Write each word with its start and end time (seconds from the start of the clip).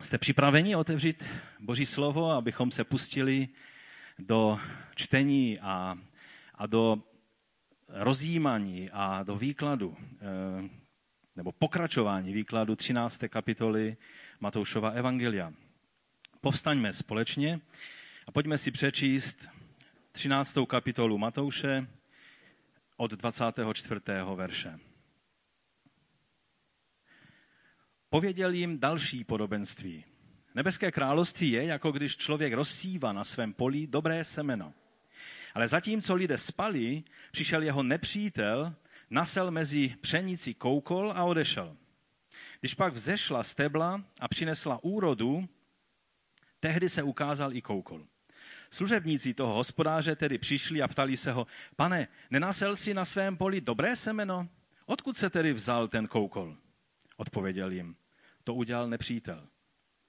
Jste 0.00 0.18
připraveni 0.18 0.76
otevřít 0.76 1.24
Boží 1.58 1.86
slovo, 1.86 2.30
abychom 2.30 2.70
se 2.70 2.84
pustili 2.84 3.48
do 4.18 4.58
čtení 4.94 5.58
a, 5.58 5.98
a 6.54 6.66
do 6.66 7.02
rozjímání 7.88 8.90
a 8.92 9.22
do 9.22 9.36
výkladu, 9.36 9.96
eh, 9.98 10.68
nebo 11.36 11.52
pokračování 11.52 12.32
výkladu 12.32 12.76
13. 12.76 13.28
kapitoly 13.28 13.96
Matoušova 14.40 14.90
Evangelia. 14.90 15.52
Povstaňme 16.40 16.92
společně 16.92 17.60
a 18.26 18.32
pojďme 18.32 18.58
si 18.58 18.70
přečíst 18.70 19.48
13. 20.12 20.66
kapitolu 20.66 21.18
Matouše 21.18 21.86
od 22.96 23.10
24. 23.10 24.00
verše. 24.34 24.89
Pověděl 28.10 28.52
jim 28.52 28.78
další 28.78 29.24
podobenství. 29.24 30.04
Nebeské 30.54 30.92
království 30.92 31.50
je, 31.50 31.64
jako 31.64 31.92
když 31.92 32.16
člověk 32.16 32.52
rozsívá 32.52 33.12
na 33.12 33.24
svém 33.24 33.52
poli 33.52 33.86
dobré 33.86 34.24
semeno. 34.24 34.74
Ale 35.54 35.68
zatímco 35.68 36.14
lidé 36.14 36.38
spali, 36.38 37.02
přišel 37.32 37.62
jeho 37.62 37.82
nepřítel, 37.82 38.74
nasel 39.10 39.50
mezi 39.50 39.94
pšenici 40.00 40.54
koukol 40.54 41.12
a 41.16 41.24
odešel. 41.24 41.76
Když 42.60 42.74
pak 42.74 42.92
vzešla 42.92 43.42
stebla 43.42 44.04
a 44.20 44.28
přinesla 44.28 44.84
úrodu, 44.84 45.48
tehdy 46.60 46.88
se 46.88 47.02
ukázal 47.02 47.56
i 47.56 47.62
koukol. 47.62 48.06
Služebníci 48.70 49.34
toho 49.34 49.54
hospodáře 49.54 50.16
tedy 50.16 50.38
přišli 50.38 50.82
a 50.82 50.88
ptali 50.88 51.16
se 51.16 51.32
ho, 51.32 51.46
pane, 51.76 52.08
nenasel 52.30 52.76
si 52.76 52.94
na 52.94 53.04
svém 53.04 53.36
poli 53.36 53.60
dobré 53.60 53.96
semeno? 53.96 54.48
Odkud 54.86 55.16
se 55.16 55.30
tedy 55.30 55.52
vzal 55.52 55.88
ten 55.88 56.06
koukol? 56.06 56.56
Odpověděl 57.20 57.70
jim, 57.70 57.96
to 58.44 58.54
udělal 58.54 58.88
nepřítel. 58.88 59.48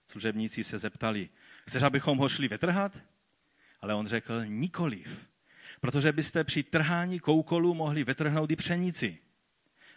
Služebníci 0.08 0.64
se 0.64 0.78
zeptali, 0.78 1.30
chceš, 1.68 1.84
abychom 1.84 2.18
ho 2.18 2.30
šli 2.30 2.48
vytrhat? 2.48 3.02
Ale 3.82 3.96
on 3.96 4.08
řekl, 4.08 4.46
nikoliv, 4.46 5.28
protože 5.82 6.12
byste 6.12 6.44
při 6.44 6.64
trhání 6.64 7.20
koukolu 7.20 7.74
mohli 7.74 8.04
vytrhnout 8.04 8.52
i 8.52 8.56
pšenici. 8.56 9.20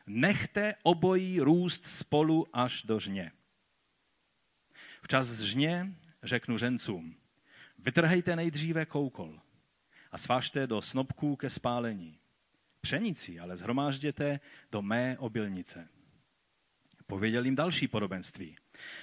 Nechte 0.07 0.75
obojí 0.83 1.41
růst 1.41 1.87
spolu 1.87 2.47
až 2.53 2.83
do 2.83 3.01
žně. 3.01 3.33
Včas 5.03 5.41
žně 5.41 5.95
řeknu 6.23 6.59
žencům, 6.59 7.17
vytrhejte 7.79 8.37
nejdříve 8.37 8.87
koukol 8.87 9.41
a 10.13 10.19
svážte 10.19 10.67
do 10.67 10.83
snobků 10.83 11.37
ke 11.37 11.51
spálení. 11.51 12.19
Pšenici 12.81 13.41
ale 13.41 13.57
zhromážděte 13.57 14.41
do 14.73 14.83
mé 14.83 15.19
obilnice. 15.19 15.89
Pověděl 17.07 17.45
jim 17.45 17.57
další 17.57 17.89
podobenství. 17.89 18.57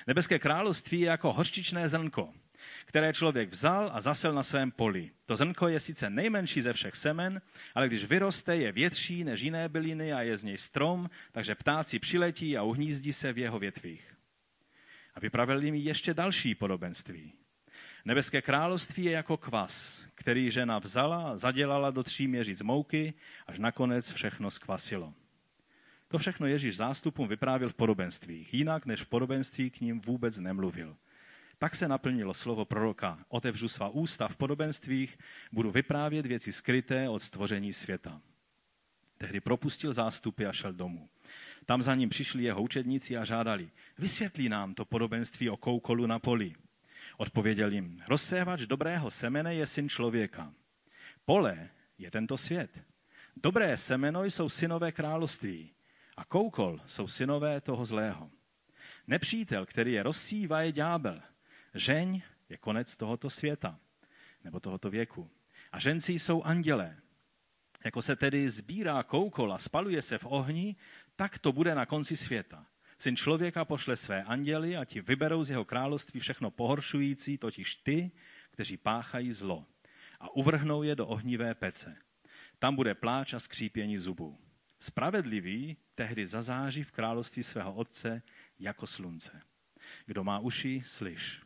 Nebeské 0.08 0.40
království 0.40 1.00
je 1.00 1.08
jako 1.08 1.34
hořčičné 1.34 1.90
zrnko, 1.90 2.34
které 2.86 3.14
člověk 3.14 3.50
vzal 3.50 3.90
a 3.94 4.02
zasel 4.02 4.34
na 4.34 4.44
svém 4.44 4.72
poli. 4.72 5.12
To 5.26 5.36
zrnko 5.36 5.68
je 5.68 5.80
sice 5.80 6.10
nejmenší 6.10 6.62
ze 6.62 6.74
všech 6.74 6.96
semen, 6.96 7.42
ale 7.76 7.88
když 7.88 8.06
vyroste, 8.06 8.58
je 8.58 8.72
větší 8.72 9.24
než 9.24 9.42
jiné 9.42 9.70
byliny 9.70 10.14
a 10.14 10.22
je 10.22 10.38
z 10.38 10.44
něj 10.44 10.58
strom, 10.58 11.10
takže 11.32 11.56
ptáci 11.56 12.00
přiletí 12.00 12.58
a 12.58 12.64
uhnízdí 12.64 13.14
se 13.14 13.34
v 13.34 13.38
jeho 13.38 13.60
větvích. 13.60 14.16
A 15.16 15.20
vypravil 15.20 15.64
jim 15.64 15.76
ještě 15.76 16.14
další 16.14 16.56
podobenství. 16.56 17.34
Nebeské 18.06 18.42
království 18.42 19.04
je 19.04 19.12
jako 19.12 19.38
kvas, 19.38 20.06
který 20.16 20.52
žena 20.52 20.80
vzala 20.80 21.38
zadělala 21.38 21.92
do 21.92 22.04
tří 22.04 22.28
měříc 22.28 22.62
mouky, 22.62 23.14
až 23.48 23.60
nakonec 23.60 24.12
všechno 24.12 24.52
skvasilo. 24.52 25.14
To 26.12 26.18
všechno 26.18 26.48
Ježíš 26.48 26.78
zástupům 26.78 27.28
vyprávěl 27.28 27.70
v 27.70 27.74
podobenstvích, 27.74 28.54
jinak 28.54 28.86
než 28.86 29.02
v 29.02 29.06
podobenství 29.06 29.70
k 29.70 29.82
ním 29.82 30.02
vůbec 30.02 30.38
nemluvil. 30.38 30.98
Tak 31.58 31.76
se 31.76 31.88
naplnilo 31.88 32.34
slovo 32.34 32.66
proroka. 32.66 33.26
Otevřu 33.28 33.68
svá 33.68 33.90
ústa 33.90 34.28
v 34.28 34.36
podobenstvích, 34.36 35.18
budu 35.52 35.72
vyprávět 35.72 36.26
věci 36.26 36.54
skryté 36.54 37.10
od 37.10 37.20
stvoření 37.20 37.74
světa. 37.74 38.22
Tehdy 39.18 39.40
propustil 39.40 39.94
zástupy 39.94 40.46
a 40.46 40.52
šel 40.52 40.74
domů. 40.74 41.10
Tam 41.66 41.82
za 41.82 41.96
ním 41.96 42.10
přišli 42.10 42.44
jeho 42.44 42.62
učedníci 42.62 43.18
a 43.18 43.26
žádali, 43.26 43.72
vysvětlí 43.98 44.50
nám 44.50 44.74
to 44.74 44.86
podobenství 44.86 45.50
o 45.50 45.58
koukolu 45.58 46.08
na 46.08 46.20
poli. 46.20 46.54
Odpověděl 47.18 47.72
jim, 47.72 48.04
rozsévač 48.08 48.62
dobrého 48.62 49.12
semene 49.12 49.56
je 49.56 49.68
syn 49.68 49.90
člověka. 49.90 50.54
Pole 51.26 51.70
je 51.98 52.12
tento 52.12 52.38
svět. 52.38 52.80
Dobré 53.44 53.78
semeno 53.78 54.24
jsou 54.24 54.50
synové 54.50 54.92
království 54.92 55.72
a 56.22 56.26
koukol 56.26 56.82
jsou 56.86 57.08
synové 57.08 57.62
toho 57.62 57.86
zlého. 57.86 58.32
Nepřítel, 59.08 59.66
který 59.66 59.94
je 59.94 60.04
rozsívá, 60.04 60.62
je 60.62 60.72
ďábel. 60.72 61.22
Žeň 61.74 62.22
je 62.50 62.58
konec 62.58 62.98
tohoto 62.98 63.30
světa, 63.30 63.80
nebo 64.44 64.60
tohoto 64.60 64.90
věku. 64.90 65.30
A 65.72 65.80
ženci 65.80 66.14
jsou 66.14 66.44
andělé. 66.44 66.98
Jako 67.86 68.02
se 68.02 68.16
tedy 68.16 68.50
sbírá 68.50 69.04
koukol 69.04 69.54
a 69.54 69.58
spaluje 69.58 70.02
se 70.02 70.18
v 70.18 70.26
ohni, 70.26 70.76
tak 71.16 71.40
to 71.40 71.52
bude 71.52 71.76
na 71.76 71.86
konci 71.86 72.18
světa. 72.18 72.66
Syn 73.00 73.16
člověka 73.16 73.66
pošle 73.66 73.96
své 73.96 74.24
anděly 74.24 74.78
a 74.78 74.86
ti 74.86 75.02
vyberou 75.02 75.44
z 75.44 75.50
jeho 75.50 75.66
království 75.66 76.20
všechno 76.20 76.52
pohoršující, 76.52 77.38
totiž 77.38 77.76
ty, 77.76 78.12
kteří 78.52 78.78
páchají 78.78 79.32
zlo. 79.32 79.66
A 80.20 80.36
uvrhnou 80.36 80.84
je 80.84 80.96
do 80.96 81.08
ohnivé 81.08 81.56
pece. 81.56 81.98
Tam 82.60 82.76
bude 82.76 82.96
pláč 82.96 83.34
a 83.34 83.40
skřípění 83.40 83.98
zubů. 83.98 84.51
Spravedlivý 84.82 85.78
tehdy 85.96 86.26
zazáří 86.26 86.84
v 86.84 86.92
království 86.92 87.44
svého 87.44 87.74
otce 87.74 88.22
jako 88.60 88.88
slunce. 88.88 89.42
Kdo 90.06 90.24
má 90.24 90.40
uši, 90.40 90.82
slyš. 90.86 91.42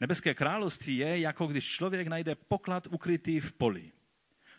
Nebeské 0.00 0.34
království 0.34 0.96
je, 0.96 1.20
jako 1.20 1.46
když 1.46 1.70
člověk 1.70 2.08
najde 2.08 2.34
poklad 2.34 2.86
ukrytý 2.86 3.40
v 3.40 3.52
poli. 3.52 3.92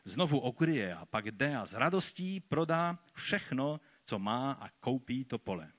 Znovu 0.04 0.40
okryje 0.40 0.96
a 0.96 1.06
pak 1.06 1.26
jde 1.26 1.58
a 1.58 1.66
s 1.66 1.74
radostí 1.74 2.40
prodá 2.40 3.00
všechno, 3.14 3.80
co 4.06 4.20
má 4.20 4.52
a 4.52 4.70
koupí 4.70 5.26
to 5.26 5.38
pole. 5.38 5.72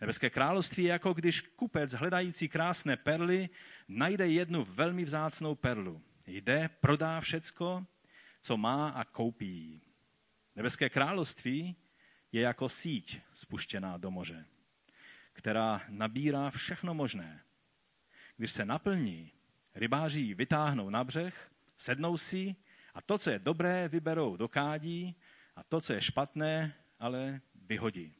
Nebeské 0.00 0.30
království 0.30 0.84
je 0.84 0.90
jako 0.90 1.12
když 1.12 1.40
kupec 1.40 1.92
hledající 1.92 2.48
krásné 2.48 2.96
perly 2.96 3.48
najde 3.88 4.28
jednu 4.28 4.64
velmi 4.64 5.04
vzácnou 5.04 5.54
perlu. 5.54 6.02
Jde, 6.26 6.70
prodá 6.80 7.20
všecko, 7.20 7.86
co 8.42 8.56
má 8.56 8.88
a 8.88 9.04
koupí 9.04 9.46
ji. 9.46 9.89
Nebeské 10.60 10.88
království 10.88 11.76
je 12.32 12.42
jako 12.42 12.68
síť 12.68 13.20
spuštěná 13.34 13.96
do 13.96 14.10
moře, 14.10 14.44
která 15.32 15.82
nabírá 15.88 16.50
všechno 16.50 16.94
možné. 16.94 17.44
Když 18.36 18.52
se 18.52 18.64
naplní, 18.64 19.32
rybáři 19.74 20.20
ji 20.20 20.34
vytáhnou 20.34 20.90
na 20.90 21.04
břeh, 21.04 21.50
sednou 21.76 22.16
si 22.16 22.56
a 22.94 23.02
to, 23.02 23.18
co 23.18 23.30
je 23.30 23.38
dobré, 23.38 23.88
vyberou 23.88 24.36
do 24.36 24.48
kádí 24.48 25.16
a 25.56 25.62
to, 25.62 25.80
co 25.80 25.92
je 25.92 26.00
špatné, 26.00 26.74
ale 26.98 27.40
vyhodí. 27.54 28.14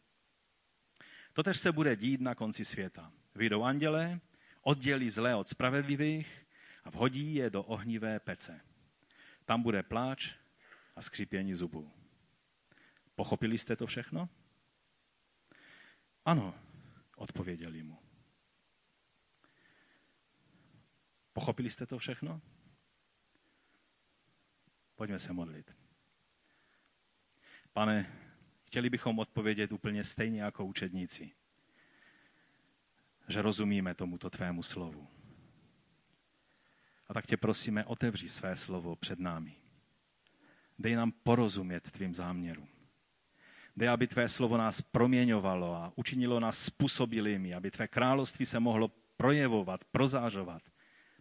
Totež 1.33 1.56
se 1.56 1.73
bude 1.73 1.97
dít 1.97 2.21
na 2.21 2.34
konci 2.34 2.65
světa. 2.65 3.12
Vyjdou 3.34 3.62
anděle, 3.62 4.21
oddělí 4.62 5.11
zlé 5.11 5.34
od 5.34 5.49
spravedlivých 5.49 6.47
a 6.84 6.91
vhodí 6.91 7.34
je 7.34 7.50
do 7.50 7.62
ohnivé 7.62 8.21
pece. 8.21 8.61
Tam 9.45 9.62
bude 9.62 9.83
pláč 9.83 10.34
a 10.97 11.03
skřípění 11.03 11.55
zubů. 11.55 12.00
Pochopili 13.20 13.58
jste 13.58 13.76
to 13.76 13.86
všechno? 13.86 14.28
Ano, 16.25 16.54
odpověděli 17.16 17.82
mu. 17.82 17.98
Pochopili 21.32 21.70
jste 21.70 21.86
to 21.86 21.98
všechno? 21.98 22.41
Pojďme 24.94 25.19
se 25.19 25.32
modlit. 25.32 25.76
Pane, 27.72 28.19
chtěli 28.64 28.91
bychom 28.91 29.19
odpovědět 29.19 29.72
úplně 29.72 30.04
stejně 30.04 30.42
jako 30.42 30.64
učedníci, 30.64 31.32
že 33.28 33.42
rozumíme 33.42 33.94
tomuto 33.94 34.31
tvému 34.31 34.62
slovu. 34.62 35.08
A 37.08 37.14
tak 37.14 37.26
tě 37.26 37.37
prosíme, 37.37 37.84
otevři 37.84 38.28
své 38.28 38.56
slovo 38.56 38.96
před 38.96 39.19
námi. 39.19 39.56
Dej 40.78 40.94
nám 40.94 41.12
porozumět 41.12 41.90
tvým 41.90 42.14
záměrům. 42.14 42.80
Dej, 43.81 43.88
aby 43.88 44.06
tvé 44.06 44.29
slovo 44.29 44.61
nás 44.61 44.82
proměňovalo 44.82 45.75
a 45.75 45.93
učinilo 45.97 46.41
nás 46.41 46.65
způsobilými, 46.65 47.55
aby 47.55 47.71
tvé 47.71 47.88
království 47.88 48.47
se 48.47 48.61
mohlo 48.61 48.88
projevovat, 49.17 49.85
prozářovat, 49.85 50.62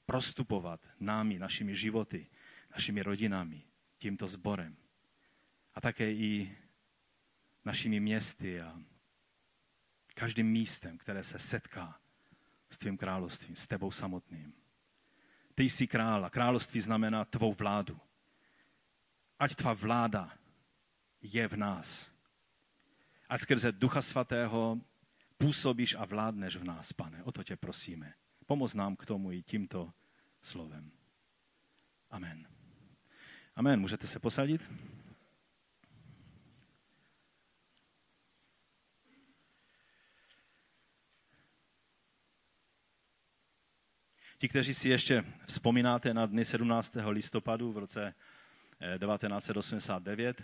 prostupovat 0.06 0.88
námi, 1.00 1.40
našimi 1.40 1.76
životy, 1.76 2.28
našimi 2.72 3.02
rodinami, 3.02 3.64
tímto 3.98 4.28
sborem. 4.28 4.76
A 5.76 5.82
také 5.82 6.12
i 6.12 6.58
našimi 7.66 8.00
městy 8.00 8.62
a 8.62 8.76
každým 10.14 10.48
místem, 10.48 10.98
které 10.98 11.24
se 11.24 11.40
setká 11.40 12.00
s 12.70 12.78
tvým 12.78 12.98
královstvím, 12.98 13.56
s 13.56 13.68
tebou 13.68 13.92
samotným. 13.92 14.54
Ty 15.56 15.64
jsi 15.64 15.88
král 15.88 16.26
a 16.26 16.30
království 16.30 16.82
znamená 16.82 17.26
tvou 17.26 17.54
vládu. 17.54 18.00
Ať 19.40 19.56
tvá 19.56 19.74
vláda 19.74 20.38
je 21.22 21.48
v 21.48 21.58
nás 21.58 22.19
ať 23.30 23.42
skrze 23.42 23.72
Ducha 23.72 24.02
Svatého 24.02 24.82
působíš 25.38 25.96
a 25.96 26.06
vládneš 26.06 26.56
v 26.56 26.64
nás, 26.64 26.94
pane. 26.94 27.24
O 27.24 27.32
to 27.32 27.44
tě 27.44 27.56
prosíme. 27.56 28.14
Pomoz 28.46 28.74
nám 28.74 28.96
k 28.96 29.06
tomu 29.06 29.32
i 29.32 29.44
tímto 29.44 29.94
slovem. 30.42 30.92
Amen. 32.10 32.48
Amen. 33.56 33.80
Můžete 33.80 34.08
se 34.08 34.20
posadit? 34.20 34.62
Ti, 44.38 44.50
kteří 44.50 44.74
si 44.74 44.90
ještě 44.90 45.26
vzpomínáte 45.46 46.14
na 46.14 46.26
dny 46.26 46.46
17. 46.46 46.98
listopadu 47.08 47.72
v 47.72 47.78
roce 47.78 48.14
1989, 48.98 50.42
eh, 50.42 50.44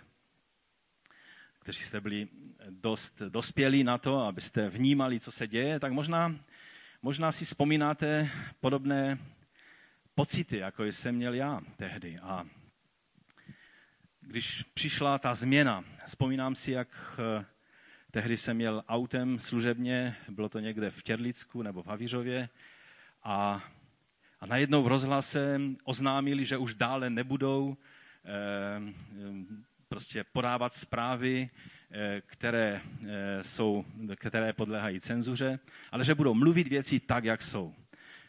kteří 1.66 1.82
jste 1.82 2.00
byli 2.00 2.28
dost 2.70 3.22
dospělí 3.22 3.84
na 3.84 3.98
to, 3.98 4.20
abyste 4.20 4.68
vnímali, 4.68 5.20
co 5.20 5.32
se 5.32 5.46
děje, 5.46 5.80
tak 5.80 5.92
možná, 5.92 6.36
možná 7.02 7.32
si 7.32 7.44
vzpomínáte 7.44 8.30
podobné 8.60 9.18
pocity, 10.14 10.58
jako 10.58 10.84
jsem 10.84 11.14
měl 11.14 11.34
já 11.34 11.60
tehdy. 11.76 12.18
A 12.18 12.46
když 14.20 14.62
přišla 14.62 15.18
ta 15.18 15.34
změna, 15.34 15.84
vzpomínám 16.06 16.54
si, 16.54 16.72
jak 16.72 16.88
eh, 17.18 17.44
tehdy 18.10 18.36
jsem 18.36 18.56
měl 18.56 18.82
autem 18.88 19.38
služebně, 19.38 20.16
bylo 20.28 20.48
to 20.48 20.58
někde 20.58 20.90
v 20.90 21.02
Těrlicku 21.02 21.62
nebo 21.62 21.82
v 21.82 21.86
Havířově, 21.86 22.48
a, 23.22 23.64
a 24.40 24.46
najednou 24.46 24.82
v 24.82 24.88
rozhlase 24.88 25.60
oznámili, 25.84 26.46
že 26.46 26.56
už 26.56 26.74
dále 26.74 27.10
nebudou 27.10 27.76
eh, 28.24 29.66
prostě 29.88 30.24
podávat 30.32 30.74
zprávy, 30.74 31.50
eh, 31.90 32.22
které, 32.26 32.80
eh, 33.06 33.44
jsou, 33.44 33.84
které 34.16 34.52
podléhají 34.52 35.00
cenzuře, 35.00 35.58
ale 35.92 36.04
že 36.04 36.14
budou 36.14 36.34
mluvit 36.34 36.68
věci 36.68 37.00
tak, 37.00 37.24
jak 37.24 37.42
jsou. 37.42 37.74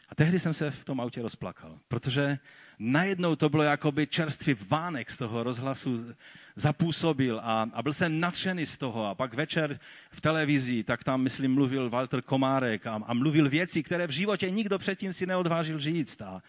A 0.08 0.14
tehdy 0.14 0.38
jsem 0.38 0.52
se 0.52 0.70
v 0.70 0.84
tom 0.84 1.00
autě 1.00 1.22
rozplakal, 1.22 1.78
protože 1.88 2.38
najednou 2.78 3.36
to 3.36 3.48
bylo 3.48 3.62
jakoby 3.62 4.06
čerstvý 4.06 4.54
vánek 4.68 5.10
z 5.10 5.18
toho 5.18 5.42
rozhlasu 5.42 6.14
zapůsobil 6.56 7.40
a, 7.42 7.70
a 7.72 7.82
byl 7.82 7.92
jsem 7.92 8.20
natřený 8.20 8.66
z 8.66 8.78
toho. 8.78 9.06
A 9.06 9.14
pak 9.14 9.34
večer 9.34 9.80
v 10.10 10.20
televizi, 10.20 10.84
tak 10.84 11.04
tam, 11.04 11.22
myslím, 11.22 11.54
mluvil 11.54 11.90
Walter 11.90 12.22
Komárek 12.22 12.86
a, 12.86 13.02
a 13.06 13.14
mluvil 13.14 13.48
věci, 13.48 13.82
které 13.82 14.06
v 14.06 14.10
životě 14.10 14.50
nikdo 14.50 14.78
předtím 14.78 15.12
si 15.12 15.26
neodvážil 15.26 15.78
říct. 15.78 16.22
A, 16.22 16.42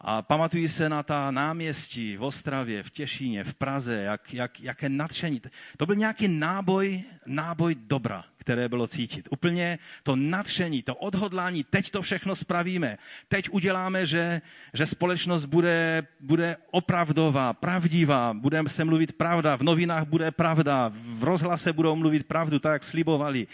a 0.00 0.22
pamatuji 0.22 0.68
se 0.68 0.88
na 0.88 1.02
ta 1.02 1.30
náměstí 1.30 2.16
v 2.16 2.22
Ostravě, 2.22 2.82
v 2.82 2.90
Těšíně, 2.90 3.44
v 3.44 3.54
Praze, 3.54 4.02
jak, 4.02 4.34
jak, 4.34 4.60
jaké 4.60 4.88
nadšení. 4.88 5.42
To 5.76 5.86
byl 5.86 5.94
nějaký 5.96 6.28
náboj, 6.28 7.02
náboj 7.26 7.74
dobra, 7.74 8.24
které 8.36 8.68
bylo 8.68 8.86
cítit. 8.86 9.28
Úplně 9.30 9.78
to 10.02 10.16
nadšení, 10.16 10.82
to 10.82 10.94
odhodlání, 10.94 11.64
teď 11.64 11.90
to 11.90 12.02
všechno 12.02 12.34
spravíme. 12.34 12.98
Teď 13.28 13.50
uděláme, 13.50 14.06
že, 14.06 14.40
že 14.74 14.86
společnost 14.86 15.46
bude, 15.46 16.06
bude 16.20 16.56
opravdová, 16.70 17.52
pravdivá, 17.52 18.34
budeme 18.34 18.68
se 18.68 18.84
mluvit 18.84 19.12
pravda, 19.12 19.56
v 19.56 19.62
novinách 19.62 20.04
bude 20.04 20.30
pravda, 20.30 20.90
v 20.94 21.24
rozhlase 21.24 21.72
budou 21.72 21.96
mluvit 21.96 22.26
pravdu, 22.26 22.58
tak 22.58 22.72
jak 22.72 22.84
slibovali. 22.84 23.46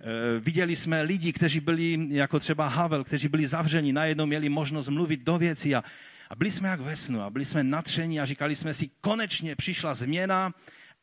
Eh, 0.00 0.40
viděli 0.40 0.76
jsme 0.76 1.02
lidi, 1.02 1.32
kteří 1.32 1.60
byli, 1.60 1.98
jako 2.08 2.40
třeba 2.40 2.68
Havel, 2.68 3.04
kteří 3.04 3.28
byli 3.28 3.46
zavřeni, 3.46 3.92
najednou 3.92 4.26
měli 4.26 4.48
možnost 4.48 4.88
mluvit 4.88 5.20
do 5.20 5.38
věcí 5.38 5.74
a, 5.74 5.84
a 6.30 6.34
byli 6.36 6.50
jsme 6.50 6.68
jak 6.68 6.80
ve 6.80 6.96
snu 6.96 7.22
a 7.22 7.30
byli 7.30 7.44
jsme 7.44 7.64
natření 7.64 8.20
a 8.20 8.24
říkali 8.24 8.54
jsme 8.54 8.74
si, 8.74 8.90
konečně 9.00 9.56
přišla 9.56 9.94
změna 9.94 10.54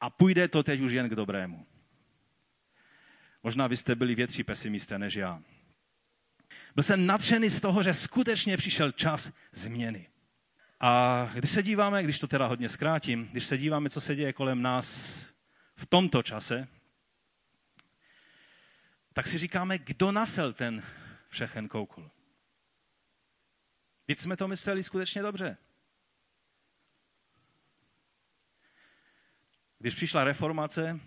a 0.01 0.09
půjde 0.09 0.47
to 0.47 0.63
teď 0.63 0.81
už 0.81 0.91
jen 0.91 1.09
k 1.09 1.15
dobrému. 1.15 1.65
Možná 3.43 3.67
vy 3.67 3.77
jste 3.77 3.95
byli 3.95 4.15
větší 4.15 4.43
pesimisté 4.43 4.99
než 4.99 5.15
já. 5.15 5.41
Byl 6.75 6.83
jsem 6.83 7.05
natřený 7.05 7.49
z 7.49 7.61
toho, 7.61 7.83
že 7.83 7.93
skutečně 7.93 8.57
přišel 8.57 8.91
čas 8.91 9.31
změny. 9.53 10.07
A 10.79 11.29
když 11.33 11.51
se 11.51 11.63
díváme, 11.63 12.03
když 12.03 12.19
to 12.19 12.27
teda 12.27 12.47
hodně 12.47 12.69
zkrátím, 12.69 13.27
když 13.31 13.45
se 13.45 13.57
díváme, 13.57 13.89
co 13.89 14.01
se 14.01 14.15
děje 14.15 14.33
kolem 14.33 14.61
nás 14.61 15.19
v 15.75 15.85
tomto 15.85 16.23
čase, 16.23 16.67
tak 19.15 19.27
si 19.27 19.37
říkáme, 19.37 19.77
kdo 19.77 20.11
nasel 20.11 20.53
ten 20.53 20.83
všechen 21.29 21.67
koukol. 21.67 22.11
Teď 24.05 24.17
jsme 24.17 24.37
to 24.37 24.47
mysleli 24.47 24.83
skutečně 24.83 25.21
dobře. 25.21 25.57
Když 29.79 29.95
přišla 29.95 30.23
reformace, 30.23 30.99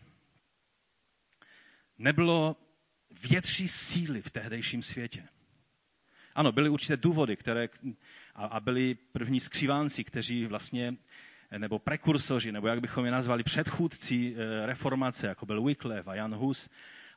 nebylo 1.98 2.56
větší 3.30 3.68
síly 3.68 4.22
v 4.22 4.30
tehdejším 4.30 4.82
světě. 4.82 5.28
Ano, 6.34 6.52
byly 6.52 6.68
určité 6.68 6.96
důvody, 6.96 7.36
které, 7.36 7.68
a, 8.34 8.60
byli 8.60 8.94
první 8.94 9.40
skřivánci, 9.40 10.04
kteří 10.04 10.46
vlastně, 10.46 10.96
nebo 11.58 11.78
prekursoři, 11.78 12.52
nebo 12.52 12.68
jak 12.68 12.80
bychom 12.80 13.04
je 13.04 13.10
nazvali, 13.10 13.42
předchůdci 13.42 14.34
eh, 14.36 14.66
reformace, 14.66 15.26
jako 15.26 15.46
byl 15.46 15.62
Wycliffe 15.62 16.10
a 16.10 16.14
Jan 16.14 16.34
Hus, 16.34 16.68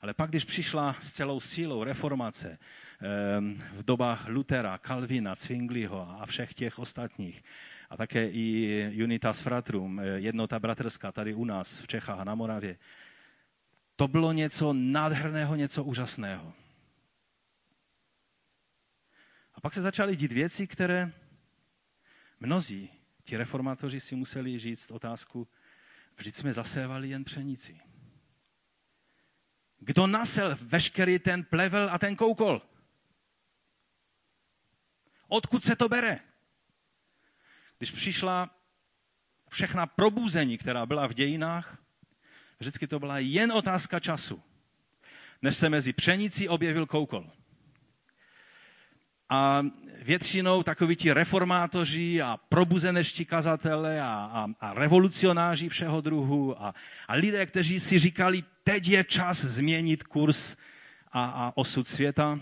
ale 0.02 0.14
pak, 0.14 0.30
když 0.30 0.46
přišla 0.46 0.96
s 1.00 1.12
celou 1.12 1.40
sílou 1.40 1.84
reformace 1.84 2.58
ehm, 3.02 3.64
v 3.74 3.84
dobách 3.84 4.28
Lutera, 4.28 4.78
Calvina, 4.78 5.36
Zwingliho 5.36 6.22
a 6.22 6.26
všech 6.26 6.54
těch 6.54 6.80
ostatních, 6.80 7.44
a 7.90 7.98
také 7.98 8.30
i 8.30 9.04
Unitas 9.04 9.40
Fratrum, 9.42 10.00
eh, 10.00 10.06
jednota 10.06 10.60
bratrská 10.60 11.12
tady 11.12 11.34
u 11.34 11.46
nás 11.46 11.82
v 11.82 11.88
Čechách 11.88 12.20
a 12.20 12.24
na 12.24 12.36
Moravě, 12.36 12.78
to 13.96 14.08
bylo 14.08 14.32
něco 14.32 14.74
nádherného, 14.74 15.56
něco 15.56 15.84
úžasného. 15.84 16.54
A 19.54 19.62
pak 19.62 19.74
se 19.74 19.82
začaly 19.82 20.16
dít 20.16 20.32
věci, 20.32 20.68
které 20.68 21.12
mnozí, 22.40 22.90
ti 23.24 23.38
reformátoři 23.38 24.00
si 24.00 24.16
museli 24.16 24.60
říct 24.60 24.92
otázku, 24.92 25.48
vždyť 26.18 26.36
jsme 26.36 26.54
zasévali 26.54 27.10
jen 27.10 27.24
pšenici. 27.24 27.91
Kdo 29.84 30.08
nasel 30.08 30.58
veškerý 30.62 31.20
ten 31.20 31.44
plevel 31.44 31.90
a 31.92 31.98
ten 31.98 32.16
koukol? 32.16 32.62
Odkud 35.28 35.64
se 35.64 35.76
to 35.76 35.90
bere? 35.90 36.20
Když 37.78 37.92
přišla 37.92 38.50
všechna 39.50 39.86
probuzení, 39.86 40.58
která 40.58 40.86
byla 40.86 41.08
v 41.08 41.14
dějinách, 41.14 41.78
vždycky 42.60 42.88
to 42.88 43.00
byla 43.00 43.20
jen 43.20 43.52
otázka 43.52 44.00
času, 44.00 44.44
než 45.42 45.56
se 45.56 45.70
mezi 45.70 45.94
pšenicí 45.94 46.50
objevil 46.50 46.86
koukol. 46.86 47.30
A 49.30 49.66
většinou 50.02 50.64
takoví 50.64 50.96
ti 50.96 51.14
reformátoři 51.14 52.22
a 52.22 52.38
probuzenečtí 52.38 53.26
kazatele 53.26 54.02
a, 54.02 54.06
a, 54.08 54.48
a 54.60 54.74
revolucionáři 54.74 55.70
všeho 55.70 56.02
druhu 56.02 56.64
a, 56.64 56.76
a 57.08 57.14
lidé, 57.14 57.46
kteří 57.46 57.80
si 57.80 58.00
říkali, 58.00 58.44
teď 58.64 58.88
je 58.88 59.04
čas 59.04 59.46
změnit 59.46 60.04
kurz 60.04 60.56
a, 61.12 61.26
a 61.26 61.58
osud 61.58 61.88
světa, 61.88 62.40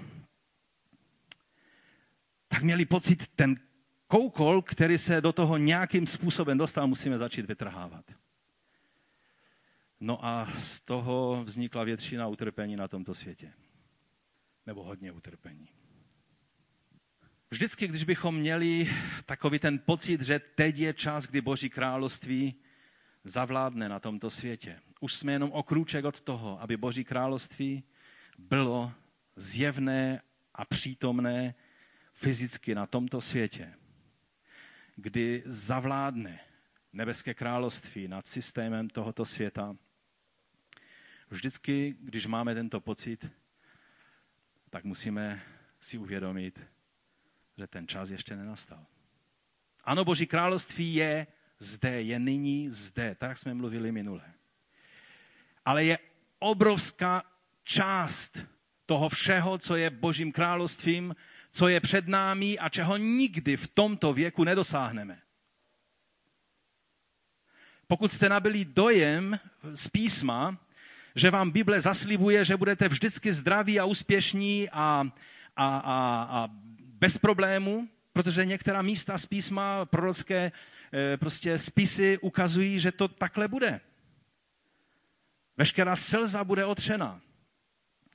tak 2.47 2.63
měli 2.63 2.85
pocit, 2.85 3.27
ten 3.27 3.59
koukol, 4.07 4.61
který 4.61 4.97
se 4.97 5.21
do 5.21 5.33
toho 5.33 5.57
nějakým 5.57 6.07
způsobem 6.07 6.57
dostal, 6.57 6.87
musíme 6.87 7.17
začít 7.17 7.45
vytrhávat. 7.45 8.05
No 9.99 10.25
a 10.25 10.47
z 10.57 10.81
toho 10.81 11.43
vznikla 11.45 11.83
většina 11.83 12.27
utrpení 12.27 12.75
na 12.75 12.87
tomto 12.87 13.15
světě. 13.15 13.53
Nebo 14.65 14.83
hodně 14.83 15.11
utrpení. 15.11 15.69
Vždycky, 17.51 17.87
když 17.87 18.03
bychom 18.03 18.35
měli 18.35 18.89
takový 19.25 19.59
ten 19.59 19.79
pocit, 19.79 20.21
že 20.21 20.39
teď 20.39 20.77
je 20.77 20.93
čas, 20.93 21.27
kdy 21.27 21.41
Boží 21.41 21.69
království 21.69 22.55
zavládne 23.23 23.89
na 23.89 23.99
tomto 23.99 24.29
světě. 24.29 24.79
Už 24.99 25.13
jsme 25.13 25.31
jenom 25.31 25.51
o 25.51 25.63
krůček 25.63 26.05
od 26.05 26.21
toho, 26.21 26.61
aby 26.61 26.77
Boží 26.77 27.03
království 27.03 27.83
bylo 28.37 28.93
zjevné 29.35 30.21
a 30.53 30.65
přítomné 30.65 31.55
fyzicky 32.13 32.75
na 32.75 32.85
tomto 32.85 33.21
světě, 33.21 33.73
kdy 34.95 35.43
zavládne 35.45 36.39
nebeské 36.93 37.33
království 37.33 38.07
nad 38.07 38.27
systémem 38.27 38.89
tohoto 38.89 39.25
světa. 39.25 39.75
Vždycky, 41.29 41.95
když 41.99 42.25
máme 42.25 42.55
tento 42.55 42.79
pocit, 42.79 43.29
tak 44.69 44.83
musíme 44.83 45.41
si 45.79 45.97
uvědomit, 45.97 46.59
že 47.57 47.67
ten 47.67 47.87
čas 47.87 48.09
ještě 48.09 48.35
nenastal. 48.35 48.85
Ano, 49.83 50.05
Boží 50.05 50.27
království 50.27 50.93
je 50.93 51.27
zde, 51.59 52.01
je 52.01 52.19
nyní 52.19 52.69
zde, 52.69 53.15
tak 53.15 53.37
jsme 53.37 53.53
mluvili 53.53 53.91
minule. 53.91 54.33
Ale 55.65 55.83
je 55.83 55.99
obrovská 56.39 57.23
část 57.63 58.45
toho 58.85 59.09
všeho, 59.09 59.57
co 59.57 59.75
je 59.75 59.89
Božím 59.89 60.31
královstvím, 60.31 61.15
co 61.51 61.67
je 61.67 61.79
před 61.79 62.07
námi 62.07 62.59
a 62.59 62.69
čeho 62.69 62.97
nikdy 62.97 63.57
v 63.57 63.67
tomto 63.67 64.13
věku 64.13 64.43
nedosáhneme. 64.43 65.21
Pokud 67.87 68.11
jste 68.11 68.29
nabili 68.29 68.65
dojem 68.65 69.39
z 69.73 69.87
písma, 69.87 70.57
že 71.15 71.31
vám 71.31 71.51
Bible 71.51 71.81
zaslibuje, 71.81 72.45
že 72.45 72.57
budete 72.57 72.87
vždycky 72.87 73.33
zdraví 73.33 73.79
a 73.79 73.85
úspěšní 73.85 74.69
a, 74.69 75.05
a, 75.55 75.77
a, 75.77 76.27
a 76.29 76.47
bez 76.79 77.17
problémů, 77.17 77.87
protože 78.13 78.45
některá 78.45 78.81
místa 78.81 79.17
z 79.17 79.25
písma, 79.25 79.85
prorocké 79.85 80.51
eh, 80.93 81.17
prostě 81.17 81.59
spisy 81.59 82.17
ukazují, 82.17 82.79
že 82.79 82.91
to 82.91 83.07
takhle 83.07 83.47
bude. 83.47 83.81
Veškerá 85.59 85.95
slza 85.95 86.43
bude 86.43 86.65
otřena. 86.65 87.21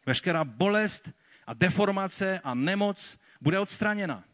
Veškerá 0.07 0.45
bolest 0.45 1.11
a 1.47 1.55
deformace 1.55 2.41
a 2.45 2.55
nemoc 2.55 3.21
bude 3.41 3.59
odstraněna. 3.59 4.25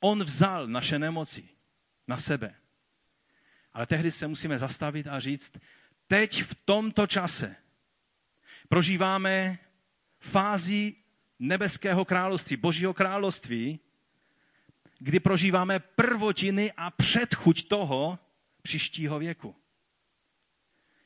On 0.00 0.24
vzal 0.24 0.66
naše 0.66 0.98
nemoci 0.98 1.48
na 2.08 2.18
sebe. 2.18 2.54
Ale 3.72 3.86
tehdy 3.86 4.10
se 4.10 4.28
musíme 4.28 4.58
zastavit 4.58 5.06
a 5.06 5.20
říct, 5.20 5.58
teď 6.06 6.42
v 6.42 6.54
tomto 6.64 7.06
čase 7.06 7.56
prožíváme 8.68 9.58
fázi 10.18 10.96
nebeského 11.38 12.04
království, 12.04 12.56
božího 12.56 12.94
království, 12.94 13.80
kdy 14.98 15.20
prožíváme 15.20 15.78
prvotiny 15.78 16.72
a 16.76 16.90
předchuť 16.90 17.68
toho 17.68 18.18
příštího 18.62 19.18
věku. 19.18 19.59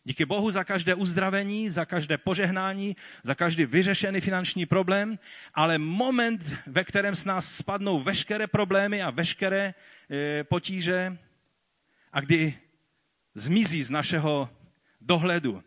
Díky 0.06 0.24
Bohu 0.24 0.50
za 0.50 0.64
každé 0.64 0.94
uzdravení, 0.94 1.70
za 1.70 1.84
každé 1.84 2.18
požehnání, 2.18 2.96
za 3.22 3.34
každý 3.34 3.64
vyřešený 3.64 4.20
finanční 4.20 4.66
problém, 4.66 5.18
ale 5.54 5.78
moment, 5.78 6.56
ve 6.66 6.84
kterém 6.84 7.14
s 7.14 7.24
nás 7.24 7.56
spadnou 7.56 8.00
veškeré 8.00 8.46
problémy 8.46 9.02
a 9.02 9.10
veškeré 9.10 9.74
e, 10.10 10.44
potíže 10.44 11.18
a 12.12 12.20
kdy 12.20 12.58
zmizí 13.34 13.82
z 13.82 13.90
našeho 13.90 14.50
dohledu. 15.00 15.62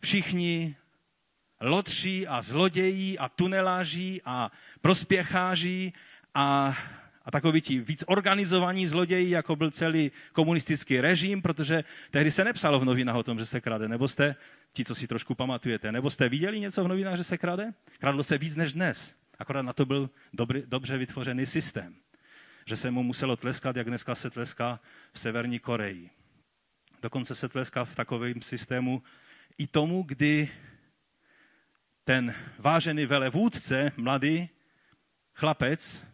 Všichni 0.00 0.76
lotří 1.60 2.26
a 2.26 2.42
zlodějí 2.42 3.18
a 3.18 3.28
tuneláři 3.28 4.20
a 4.24 4.52
prospěcháři 4.80 5.92
a 6.34 6.76
a 7.28 7.30
takový 7.30 7.60
ti 7.60 7.80
víc 7.80 8.04
organizovaní 8.06 8.86
zloději, 8.86 9.30
jako 9.30 9.56
byl 9.56 9.70
celý 9.70 10.12
komunistický 10.32 11.00
režim, 11.00 11.42
protože 11.42 11.84
tehdy 12.10 12.30
se 12.30 12.44
nepsalo 12.44 12.80
v 12.80 12.84
novinách 12.84 13.16
o 13.16 13.22
tom, 13.22 13.38
že 13.38 13.46
se 13.46 13.60
krade. 13.60 13.88
Nebo 13.88 14.08
jste, 14.08 14.36
ti, 14.72 14.84
co 14.84 14.94
si 14.94 15.06
trošku 15.06 15.34
pamatujete, 15.34 15.92
nebo 15.92 16.10
jste 16.10 16.28
viděli 16.28 16.60
něco 16.60 16.84
v 16.84 16.88
novinách, 16.88 17.16
že 17.16 17.24
se 17.24 17.38
krade? 17.38 17.74
Kradlo 17.98 18.22
se 18.22 18.38
víc 18.38 18.56
než 18.56 18.72
dnes. 18.72 19.16
Akorát 19.38 19.62
na 19.62 19.72
to 19.72 19.86
byl 19.86 20.10
dobrý, 20.32 20.62
dobře 20.66 20.98
vytvořený 20.98 21.46
systém. 21.46 21.94
Že 22.66 22.76
se 22.76 22.90
mu 22.90 23.02
muselo 23.02 23.36
tleskat, 23.36 23.76
jak 23.76 23.86
dneska 23.86 24.14
se 24.14 24.30
tleská 24.30 24.80
v 25.12 25.20
Severní 25.20 25.58
Koreji. 25.58 26.10
Dokonce 27.02 27.34
se 27.34 27.48
tleská 27.48 27.84
v 27.84 27.96
takovém 27.96 28.42
systému 28.42 29.02
i 29.58 29.66
tomu, 29.66 30.02
kdy 30.02 30.50
ten 32.04 32.34
vážený 32.58 33.06
velevůdce, 33.06 33.92
mladý 33.96 34.48
chlapec, 35.34 36.07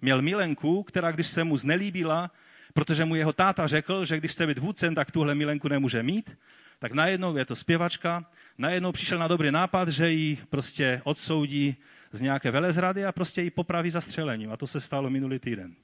Měl 0.00 0.22
milenku, 0.22 0.82
která 0.82 1.10
když 1.10 1.26
se 1.26 1.44
mu 1.44 1.56
znelíbila, 1.56 2.30
protože 2.74 3.04
mu 3.04 3.14
jeho 3.14 3.32
táta 3.32 3.66
řekl, 3.66 4.04
že 4.04 4.16
když 4.18 4.32
chce 4.32 4.46
být 4.46 4.58
vůdcem, 4.58 4.94
tak 4.94 5.10
tuhle 5.10 5.34
milenku 5.34 5.68
nemůže 5.68 6.02
mít, 6.02 6.38
tak 6.78 6.92
najednou 6.92 7.36
je 7.36 7.44
to 7.44 7.56
zpěvačka, 7.56 8.30
najednou 8.58 8.92
přišel 8.92 9.18
na 9.18 9.28
dobrý 9.28 9.50
nápad, 9.50 9.88
že 9.88 10.10
ji 10.10 10.38
prostě 10.50 11.00
odsoudí 11.04 11.76
z 12.12 12.20
nějaké 12.20 12.50
velezrady 12.50 13.04
a 13.04 13.12
prostě 13.12 13.42
ji 13.42 13.50
popraví 13.50 13.90
zastřelením. 13.90 14.52
A 14.52 14.56
to 14.56 14.66
se 14.66 14.80
stalo 14.80 15.10
minulý 15.10 15.38
týden. 15.38 15.74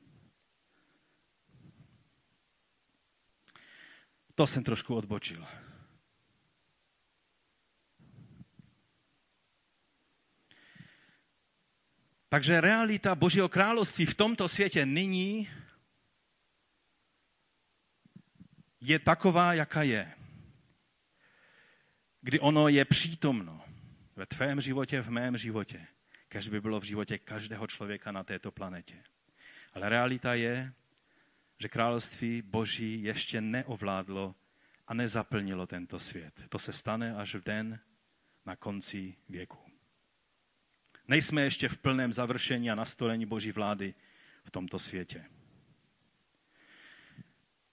To 4.35 4.47
jsem 4.47 4.65
trošku 4.65 4.95
odbočil. 4.95 5.47
Takže 12.35 12.61
realita 12.61 13.15
Božího 13.15 13.49
království 13.49 14.07
v 14.07 14.15
tomto 14.15 14.49
světě 14.49 14.87
nyní 14.87 15.49
je 18.81 18.99
taková, 18.99 19.55
jaká 19.55 19.83
je. 19.83 20.13
Kdy 22.21 22.41
ono 22.41 22.69
je 22.69 22.85
přítomno 22.85 23.65
ve 24.17 24.27
tvém 24.27 24.61
životě, 24.61 25.03
v 25.03 25.11
mém 25.11 25.37
životě, 25.37 25.87
kež 26.29 26.49
by 26.49 26.61
bylo 26.61 26.81
v 26.81 26.85
životě 26.85 27.19
každého 27.19 27.67
člověka 27.67 28.13
na 28.13 28.25
této 28.25 28.51
planetě. 28.51 29.03
Ale 29.73 29.89
realita 29.89 30.35
je, 30.35 30.73
že 31.59 31.69
království 31.69 32.43
Boží 32.43 33.03
ještě 33.03 33.41
neovládlo 33.41 34.35
a 34.87 34.95
nezaplnilo 34.95 35.67
tento 35.67 35.99
svět. 35.99 36.35
To 36.49 36.59
se 36.59 36.73
stane 36.73 37.15
až 37.15 37.35
v 37.35 37.45
den 37.45 37.81
na 38.47 38.57
konci 38.57 39.17
věku. 39.29 39.64
Nejsme 41.09 41.43
ještě 41.43 41.69
v 41.69 41.79
plném 41.79 42.13
završení 42.13 42.71
a 42.71 42.75
nastolení 42.75 43.27
Boží 43.27 43.53
vlády 43.53 43.95
v 44.45 44.51
tomto 44.51 44.79
světě. 44.79 45.25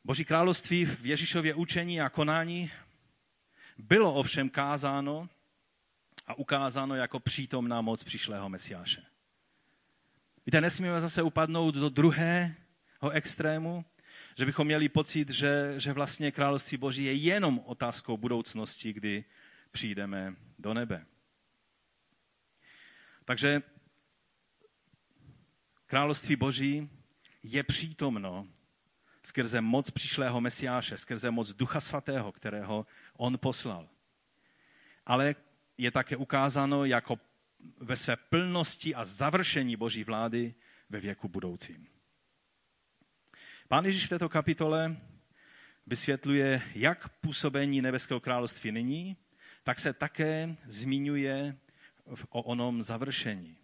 Boží 0.03 0.25
království 0.25 0.85
v 0.85 1.05
Ježíšově 1.05 1.55
učení 1.55 2.01
a 2.01 2.09
konání 2.09 2.71
bylo 3.77 4.13
ovšem 4.13 4.49
kázáno 4.49 5.29
a 6.27 6.33
ukázáno 6.33 6.95
jako 6.95 7.19
přítomná 7.19 7.81
moc 7.81 8.03
přišlého 8.03 8.49
Mesiáše. 8.49 9.03
Víte, 10.45 10.61
nesmíme 10.61 11.01
zase 11.01 11.23
upadnout 11.23 11.75
do 11.75 11.89
druhého 11.89 13.09
extrému, 13.11 13.85
že 14.37 14.45
bychom 14.45 14.67
měli 14.67 14.89
pocit, 14.89 15.29
že, 15.29 15.73
že 15.77 15.93
vlastně 15.93 16.31
království 16.31 16.77
Boží 16.77 17.03
je 17.03 17.13
jenom 17.13 17.61
otázkou 17.65 18.17
budoucnosti, 18.17 18.93
kdy 18.93 19.23
přijdeme 19.71 20.35
do 20.59 20.73
nebe. 20.73 21.05
Takže 23.31 23.61
království 25.85 26.35
Boží 26.35 26.89
je 27.43 27.63
přítomno 27.63 28.47
skrze 29.23 29.61
moc 29.61 29.91
přišlého 29.91 30.41
Mesiáše, 30.41 30.97
skrze 30.97 31.31
moc 31.31 31.53
Ducha 31.53 31.79
Svatého, 31.79 32.31
kterého 32.31 32.85
on 33.13 33.37
poslal. 33.37 33.89
Ale 35.05 35.35
je 35.77 35.91
také 35.91 36.17
ukázáno 36.17 36.85
jako 36.85 37.19
ve 37.77 37.95
své 37.95 38.15
plnosti 38.15 38.95
a 38.95 39.05
završení 39.05 39.75
Boží 39.75 40.03
vlády 40.03 40.55
ve 40.89 40.99
věku 40.99 41.29
budoucím. 41.29 41.87
Pán 43.67 43.85
Ježíš 43.85 44.05
v 44.05 44.09
této 44.09 44.29
kapitole 44.29 44.97
vysvětluje 45.87 46.61
jak 46.75 47.09
působení 47.09 47.81
nebeského 47.81 48.19
království 48.19 48.71
nyní, 48.71 49.17
tak 49.63 49.79
se 49.79 49.93
také 49.93 50.55
zmiňuje 50.65 51.57
o 52.29 52.41
onom 52.41 52.83
završení. 52.83 53.57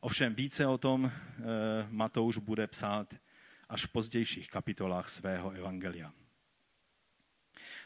Ovšem 0.00 0.34
více 0.34 0.66
o 0.66 0.78
tom 0.78 1.12
eh, 1.12 1.42
Matouš 1.88 2.38
bude 2.38 2.66
psát 2.66 3.14
až 3.68 3.84
v 3.84 3.92
pozdějších 3.92 4.48
kapitolách 4.48 5.08
svého 5.08 5.50
evangelia. 5.50 6.12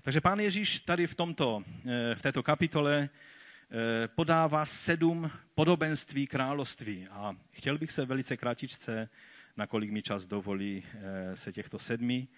Takže 0.02 0.20
pán 0.20 0.40
Ježíš 0.40 0.80
tady 0.80 1.06
v, 1.06 1.14
tomto, 1.14 1.64
eh, 1.84 2.14
v 2.14 2.22
této 2.22 2.42
kapitole 2.42 3.08
eh, 3.08 4.08
podává 4.08 4.64
sedm 4.64 5.30
podobenství 5.54 6.26
království. 6.26 7.08
A 7.08 7.36
chtěl 7.50 7.78
bych 7.78 7.92
se 7.92 8.06
velice 8.06 8.36
kratičce, 8.36 9.08
nakolik 9.56 9.90
mi 9.90 10.02
čas 10.02 10.26
dovolí, 10.26 10.84
se 11.34 11.52
těchto 11.52 11.78
sedmi 11.78 12.28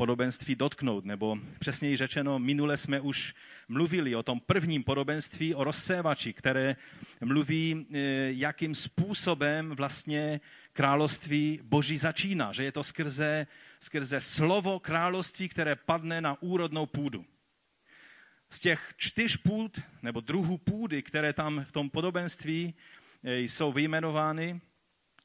podobenství 0.00 0.54
dotknout, 0.54 1.04
nebo 1.04 1.38
přesněji 1.58 1.96
řečeno, 1.96 2.38
minule 2.38 2.76
jsme 2.76 3.00
už 3.00 3.34
mluvili 3.68 4.16
o 4.16 4.22
tom 4.22 4.40
prvním 4.40 4.84
podobenství, 4.84 5.54
o 5.54 5.64
rozsévači, 5.64 6.32
které 6.32 6.76
mluví, 7.20 7.86
e, 7.92 7.98
jakým 8.32 8.74
způsobem 8.74 9.76
vlastně 9.76 10.40
království 10.72 11.60
boží 11.62 11.98
začíná, 11.98 12.52
že 12.52 12.64
je 12.64 12.72
to 12.72 12.84
skrze, 12.84 13.46
skrze 13.80 14.20
slovo 14.20 14.80
království, 14.80 15.48
které 15.48 15.76
padne 15.76 16.20
na 16.20 16.42
úrodnou 16.42 16.86
půdu. 16.86 17.24
Z 18.50 18.60
těch 18.60 18.94
čtyř 18.96 19.36
půd, 19.36 19.80
nebo 20.02 20.20
druhů 20.20 20.58
půdy, 20.58 21.02
které 21.02 21.32
tam 21.32 21.64
v 21.64 21.72
tom 21.72 21.90
podobenství 21.90 22.74
e, 23.24 23.40
jsou 23.40 23.72
vyjmenovány, 23.72 24.60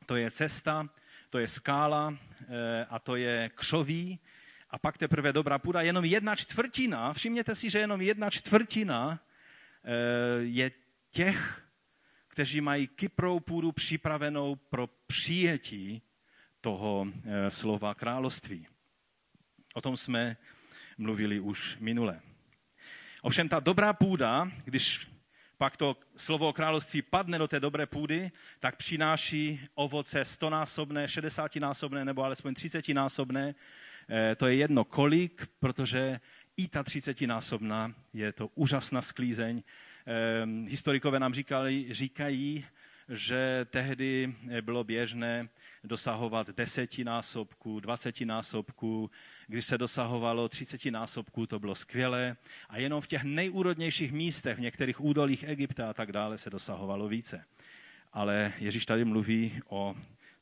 to 0.05 0.15
je 0.15 0.31
cesta, 0.31 0.89
to 1.29 1.39
je 1.39 1.47
skála 1.47 2.11
e, 2.11 2.85
a 2.85 2.99
to 2.99 3.15
je 3.15 3.49
křoví, 3.55 4.19
a 4.75 4.77
pak 4.77 4.97
teprve 4.97 5.33
dobrá 5.33 5.59
půda. 5.59 5.81
Jenom 5.81 6.05
jedna 6.05 6.35
čtvrtina, 6.35 7.13
všimněte 7.13 7.55
si, 7.55 7.69
že 7.69 7.79
jenom 7.79 8.01
jedna 8.01 8.29
čtvrtina 8.29 9.19
eh, 9.19 10.43
je 10.43 10.71
těch, 11.11 11.67
kteří 12.27 12.61
mají 12.61 12.87
kyprou 12.87 13.39
půdu 13.39 13.71
připravenou 13.71 14.55
pro 14.55 14.87
přijetí 15.07 16.01
toho 16.61 17.07
eh, 17.07 17.51
slova 17.51 17.93
království. 17.93 18.67
O 19.73 19.81
tom 19.81 19.97
jsme 19.97 20.37
mluvili 20.97 21.39
už 21.39 21.77
minule. 21.79 22.21
Ovšem 23.21 23.49
ta 23.49 23.59
dobrá 23.59 23.93
půda, 23.93 24.51
když 24.65 25.07
pak 25.57 25.77
to 25.77 25.97
slovo 26.17 26.53
království 26.53 27.01
padne 27.01 27.37
do 27.37 27.47
té 27.47 27.59
dobré 27.59 27.85
půdy, 27.85 28.31
tak 28.59 28.75
přináší 28.75 29.67
ovoce 29.75 30.25
stonásobné, 30.25 31.07
šedesátinásobné 31.07 32.05
nebo 32.05 32.23
alespoň 32.23 32.53
třicetinásobné, 32.53 33.55
to 34.37 34.47
je 34.47 34.55
jedno 34.55 34.83
kolik, 34.83 35.47
protože 35.59 36.19
i 36.57 36.67
ta 36.67 36.83
třicetinásobná, 36.83 37.93
je 38.13 38.31
to 38.31 38.49
úžasná 38.55 39.01
sklízeň. 39.01 39.63
Ehm, 40.05 40.65
historikové 40.69 41.19
nám 41.19 41.33
říkali, 41.33 41.93
říkají, 41.93 42.65
že 43.09 43.65
tehdy 43.69 44.35
bylo 44.61 44.83
běžné 44.83 45.49
dosahovat 45.83 46.49
desetinásobku, 46.49 47.79
dvacetinásobku, 47.79 49.11
když 49.47 49.65
se 49.65 49.77
dosahovalo 49.77 50.49
třicetinásobku, 50.49 51.47
to 51.47 51.59
bylo 51.59 51.75
skvělé 51.75 52.37
a 52.69 52.77
jenom 52.77 53.01
v 53.01 53.07
těch 53.07 53.23
nejúrodnějších 53.23 54.11
místech, 54.11 54.57
v 54.57 54.61
některých 54.61 55.01
údolích 55.01 55.43
Egypta 55.43 55.89
a 55.89 55.93
tak 55.93 56.11
dále 56.11 56.37
se 56.37 56.49
dosahovalo 56.49 57.07
více. 57.07 57.45
Ale 58.13 58.53
Ježíš 58.59 58.85
tady 58.85 59.05
mluví 59.05 59.61
o 59.67 59.95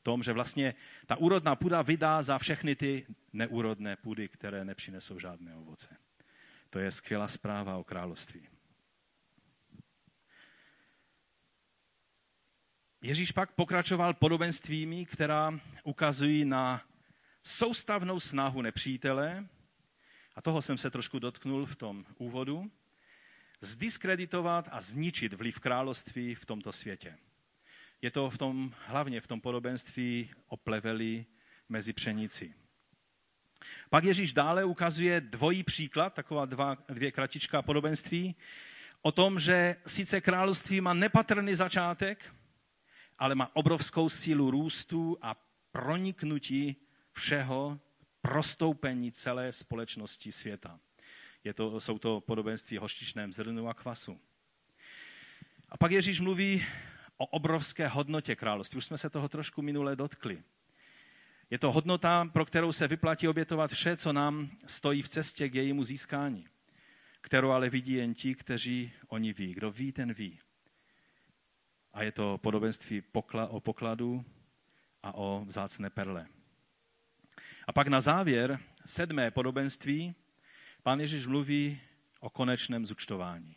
tom, 0.04 0.22
že 0.22 0.32
vlastně 0.32 0.74
ta 1.06 1.16
úrodná 1.16 1.56
půda 1.56 1.82
vydá 1.82 2.22
za 2.22 2.38
všechny 2.38 2.76
ty 2.76 3.06
neúrodné 3.32 3.96
půdy, 3.96 4.28
které 4.28 4.64
nepřinesou 4.64 5.18
žádné 5.18 5.56
ovoce. 5.56 5.96
To 6.70 6.78
je 6.78 6.90
skvělá 6.90 7.28
zpráva 7.28 7.76
o 7.76 7.84
království. 7.84 8.48
Ježíš 13.02 13.32
pak 13.32 13.52
pokračoval 13.52 14.14
podobenstvími, 14.14 15.06
která 15.06 15.60
ukazují 15.84 16.44
na 16.44 16.82
soustavnou 17.42 18.20
snahu 18.20 18.62
nepřítele, 18.62 19.48
a 20.34 20.42
toho 20.42 20.62
jsem 20.62 20.78
se 20.78 20.90
trošku 20.90 21.18
dotknul 21.18 21.66
v 21.66 21.76
tom 21.76 22.04
úvodu, 22.18 22.70
zdiskreditovat 23.60 24.68
a 24.72 24.80
zničit 24.80 25.32
vliv 25.32 25.60
království 25.60 26.34
v 26.34 26.46
tomto 26.46 26.72
světě. 26.72 27.18
Je 28.04 28.10
to 28.10 28.30
v 28.30 28.38
tom, 28.38 28.74
hlavně 28.86 29.20
v 29.20 29.26
tom 29.26 29.40
podobenství 29.40 30.30
o 30.48 30.56
pleveli 30.56 31.26
mezi 31.68 31.92
pšenici. 31.92 32.54
Pak 33.90 34.04
Ježíš 34.04 34.32
dále 34.32 34.64
ukazuje 34.64 35.20
dvojí 35.20 35.62
příklad, 35.62 36.14
taková 36.14 36.44
dva, 36.44 36.76
dvě 36.88 37.12
kratičká 37.12 37.62
podobenství, 37.62 38.34
o 39.02 39.12
tom, 39.12 39.38
že 39.38 39.76
sice 39.86 40.20
království 40.20 40.80
má 40.80 40.94
nepatrný 40.94 41.54
začátek, 41.54 42.34
ale 43.18 43.34
má 43.34 43.56
obrovskou 43.56 44.08
sílu 44.08 44.50
růstu 44.50 45.18
a 45.22 45.36
proniknutí 45.72 46.76
všeho, 47.12 47.80
prostoupení 48.20 49.12
celé 49.12 49.52
společnosti 49.52 50.32
světa. 50.32 50.80
Je 51.44 51.54
to, 51.54 51.80
jsou 51.80 51.98
to 51.98 52.20
podobenství 52.20 52.76
hoštičném 52.76 53.32
zrnu 53.32 53.68
a 53.68 53.74
kvasu. 53.74 54.20
A 55.68 55.76
pak 55.76 55.92
Ježíš 55.92 56.20
mluví 56.20 56.66
o 57.16 57.26
obrovské 57.26 57.88
hodnotě 57.88 58.36
království. 58.36 58.78
Už 58.78 58.84
jsme 58.84 58.98
se 58.98 59.10
toho 59.10 59.28
trošku 59.28 59.62
minule 59.62 59.96
dotkli. 59.96 60.42
Je 61.50 61.58
to 61.58 61.72
hodnota, 61.72 62.24
pro 62.32 62.44
kterou 62.44 62.72
se 62.72 62.88
vyplatí 62.88 63.28
obětovat 63.28 63.70
vše, 63.70 63.96
co 63.96 64.12
nám 64.12 64.50
stojí 64.66 65.02
v 65.02 65.08
cestě 65.08 65.48
k 65.48 65.54
jejímu 65.54 65.84
získání, 65.84 66.46
kterou 67.20 67.50
ale 67.50 67.70
vidí 67.70 67.92
jen 67.92 68.14
ti, 68.14 68.34
kteří 68.34 68.92
oni 69.08 69.32
ví. 69.32 69.54
Kdo 69.54 69.70
ví, 69.70 69.92
ten 69.92 70.12
ví. 70.12 70.40
A 71.92 72.02
je 72.02 72.12
to 72.12 72.38
podobenství 72.38 73.02
o 73.48 73.60
pokladu 73.60 74.24
a 75.02 75.14
o 75.14 75.44
vzácné 75.44 75.90
perle. 75.90 76.26
A 77.66 77.72
pak 77.72 77.88
na 77.88 78.00
závěr 78.00 78.58
sedmé 78.86 79.30
podobenství 79.30 80.14
pán 80.82 81.00
Ježíš 81.00 81.26
mluví 81.26 81.80
o 82.20 82.30
konečném 82.30 82.86
zúčtování, 82.86 83.56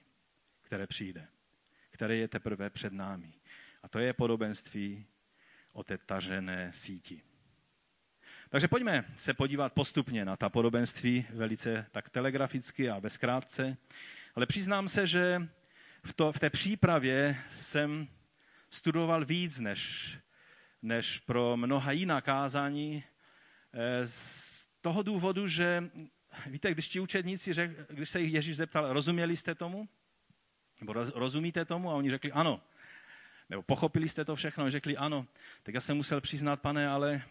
které 0.61 0.87
přijde, 0.87 1.27
které 1.89 2.15
je 2.15 2.27
teprve 2.27 2.69
před 2.69 2.93
námi. 2.93 3.33
A 3.87 3.89
to 3.89 3.99
je 3.99 4.13
podobenství 4.13 5.05
o 5.73 5.83
té 5.83 5.97
tažené 5.97 6.71
síti. 6.73 7.21
Takže 8.49 8.67
pojďme 8.67 9.05
se 9.15 9.33
podívat 9.33 9.73
postupně 9.73 10.25
na 10.25 10.35
ta 10.35 10.49
podobenství, 10.49 11.25
velice 11.29 11.85
tak 11.91 12.09
telegraficky 12.09 12.89
a 12.89 12.99
ve 12.99 13.09
zkrátce. 13.09 13.77
Ale 14.35 14.45
přiznám 14.45 14.87
se, 14.87 15.07
že 15.07 15.47
v, 16.03 16.13
to, 16.13 16.31
v 16.31 16.39
té 16.39 16.49
přípravě 16.49 17.37
jsem 17.53 18.07
studoval 18.69 19.25
víc 19.25 19.59
než, 19.59 20.17
než 20.81 21.19
pro 21.19 21.57
mnoha 21.57 21.91
jiná 21.91 22.21
kázání. 22.21 23.03
Eh, 23.73 24.07
z 24.07 24.67
toho 24.81 25.03
důvodu, 25.03 25.47
že 25.47 25.89
víte, 26.47 26.71
když 26.71 26.87
ti 26.87 26.99
učedníci, 26.99 27.53
řek, 27.53 27.91
když 27.91 28.09
se 28.09 28.21
jich 28.21 28.33
Ježíš 28.33 28.57
zeptal, 28.57 28.93
rozuměli 28.93 29.37
jste 29.37 29.55
tomu? 29.55 29.89
Nebo 30.79 30.93
rozumíte 30.93 31.65
tomu? 31.65 31.91
A 31.91 31.95
oni 31.95 32.09
řekli 32.09 32.31
ano. 32.31 32.61
Nebo 33.49 33.61
pochopili 33.61 34.09
jste 34.09 34.25
to 34.25 34.35
všechno? 34.35 34.63
A 34.63 34.69
řekli 34.69 34.97
ano. 34.97 35.27
Tak 35.63 35.75
já 35.75 35.81
jsem 35.81 35.97
musel 35.97 36.21
přiznat, 36.21 36.61
pane, 36.61 36.89
ale 36.89 37.21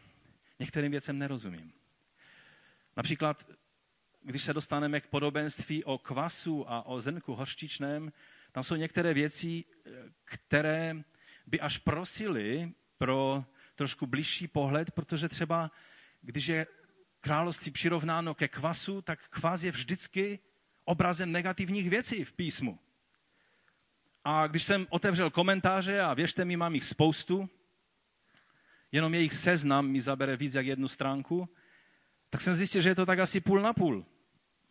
některým 0.59 0.91
věcem 0.91 1.19
nerozumím. 1.19 1.73
Například, 2.97 3.51
když 4.23 4.43
se 4.43 4.55
dostaneme 4.55 5.01
k 5.01 5.07
podobenství 5.07 5.85
o 5.85 5.99
kvasu 5.99 6.71
a 6.71 6.87
o 6.87 7.01
zrnku 7.01 7.35
hořčičném, 7.35 8.13
tam 8.53 8.65
jsou 8.65 8.77
některé 8.77 9.15
věci, 9.15 9.65
které 10.25 10.95
by 11.47 11.61
až 11.61 11.79
prosili 11.79 12.73
pro 12.99 13.45
trošku 13.75 14.07
blížší 14.07 14.49
pohled, 14.49 14.91
protože 14.91 15.29
třeba, 15.29 15.71
když 16.21 16.47
je 16.47 16.67
království 17.21 17.71
přirovnáno 17.71 18.35
ke 18.35 18.49
kvasu, 18.49 19.03
tak 19.03 19.29
kvas 19.29 19.63
je 19.63 19.71
vždycky 19.71 20.39
obrazem 20.85 21.33
negativních 21.33 21.91
věcí 21.91 22.25
v 22.25 22.33
písmu. 22.33 22.79
A 24.29 24.47
když 24.47 24.63
jsem 24.63 24.87
otevřel 24.91 25.31
komentáře, 25.31 26.01
a 26.01 26.15
věřte 26.15 26.45
mi, 26.45 26.57
mám 26.57 26.75
jich 26.75 26.85
spoustu, 26.85 27.51
jenom 28.93 29.15
jejich 29.15 29.35
seznam 29.35 29.89
mi 29.89 30.01
zabere 30.01 30.37
víc 30.37 30.55
jak 30.55 30.67
jednu 30.67 30.89
stránku, 30.89 31.49
tak 32.31 32.41
jsem 32.41 32.55
zjistil, 32.55 32.83
že 32.83 32.89
je 32.89 32.95
to 32.95 33.07
tak 33.07 33.19
asi 33.19 33.41
půl 33.41 33.61
na 33.61 33.73
půl. 33.73 34.07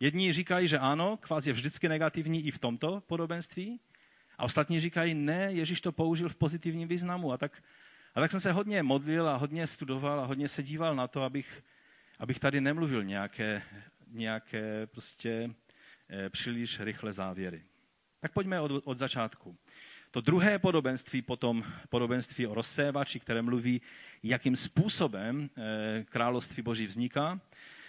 Jedni 0.00 0.32
říkají, 0.32 0.68
že 0.68 0.78
ano, 0.78 1.16
kvás 1.16 1.46
je 1.46 1.52
vždycky 1.52 1.88
negativní 1.88 2.46
i 2.46 2.50
v 2.50 2.58
tomto 2.58 3.00
podobenství, 3.00 3.80
a 4.38 4.44
ostatní 4.44 4.80
říkají, 4.80 5.14
ne, 5.14 5.52
Ježíš 5.52 5.80
to 5.80 5.92
použil 5.92 6.28
v 6.28 6.36
pozitivním 6.36 6.88
významu. 6.88 7.32
A 7.32 7.38
tak, 7.38 7.62
a 8.14 8.20
tak 8.20 8.30
jsem 8.30 8.40
se 8.40 8.52
hodně 8.52 8.82
modlil 8.82 9.28
a 9.28 9.36
hodně 9.36 9.66
studoval 9.66 10.20
a 10.20 10.24
hodně 10.24 10.48
se 10.48 10.62
díval 10.62 10.94
na 10.94 11.08
to, 11.08 11.22
abych, 11.22 11.64
abych 12.18 12.38
tady 12.38 12.60
nemluvil 12.60 13.04
nějaké, 13.04 13.62
nějaké 14.06 14.86
prostě 14.86 15.50
eh, 16.10 16.30
příliš 16.30 16.80
rychle 16.80 17.12
závěry. 17.12 17.64
Tak 18.26 18.32
pojďme 18.32 18.60
od, 18.60 18.82
od 18.84 18.98
začátku. 18.98 19.56
To 20.10 20.20
druhé 20.20 20.58
podobenství, 20.58 21.22
potom 21.22 21.64
podobenství 21.88 22.46
o 22.46 22.54
rozsévači, 22.54 23.20
které 23.20 23.42
mluví, 23.42 23.82
jakým 24.22 24.56
způsobem 24.56 25.50
eh, 25.56 26.04
království 26.04 26.62
Boží 26.62 26.86
vzniká, 26.86 27.40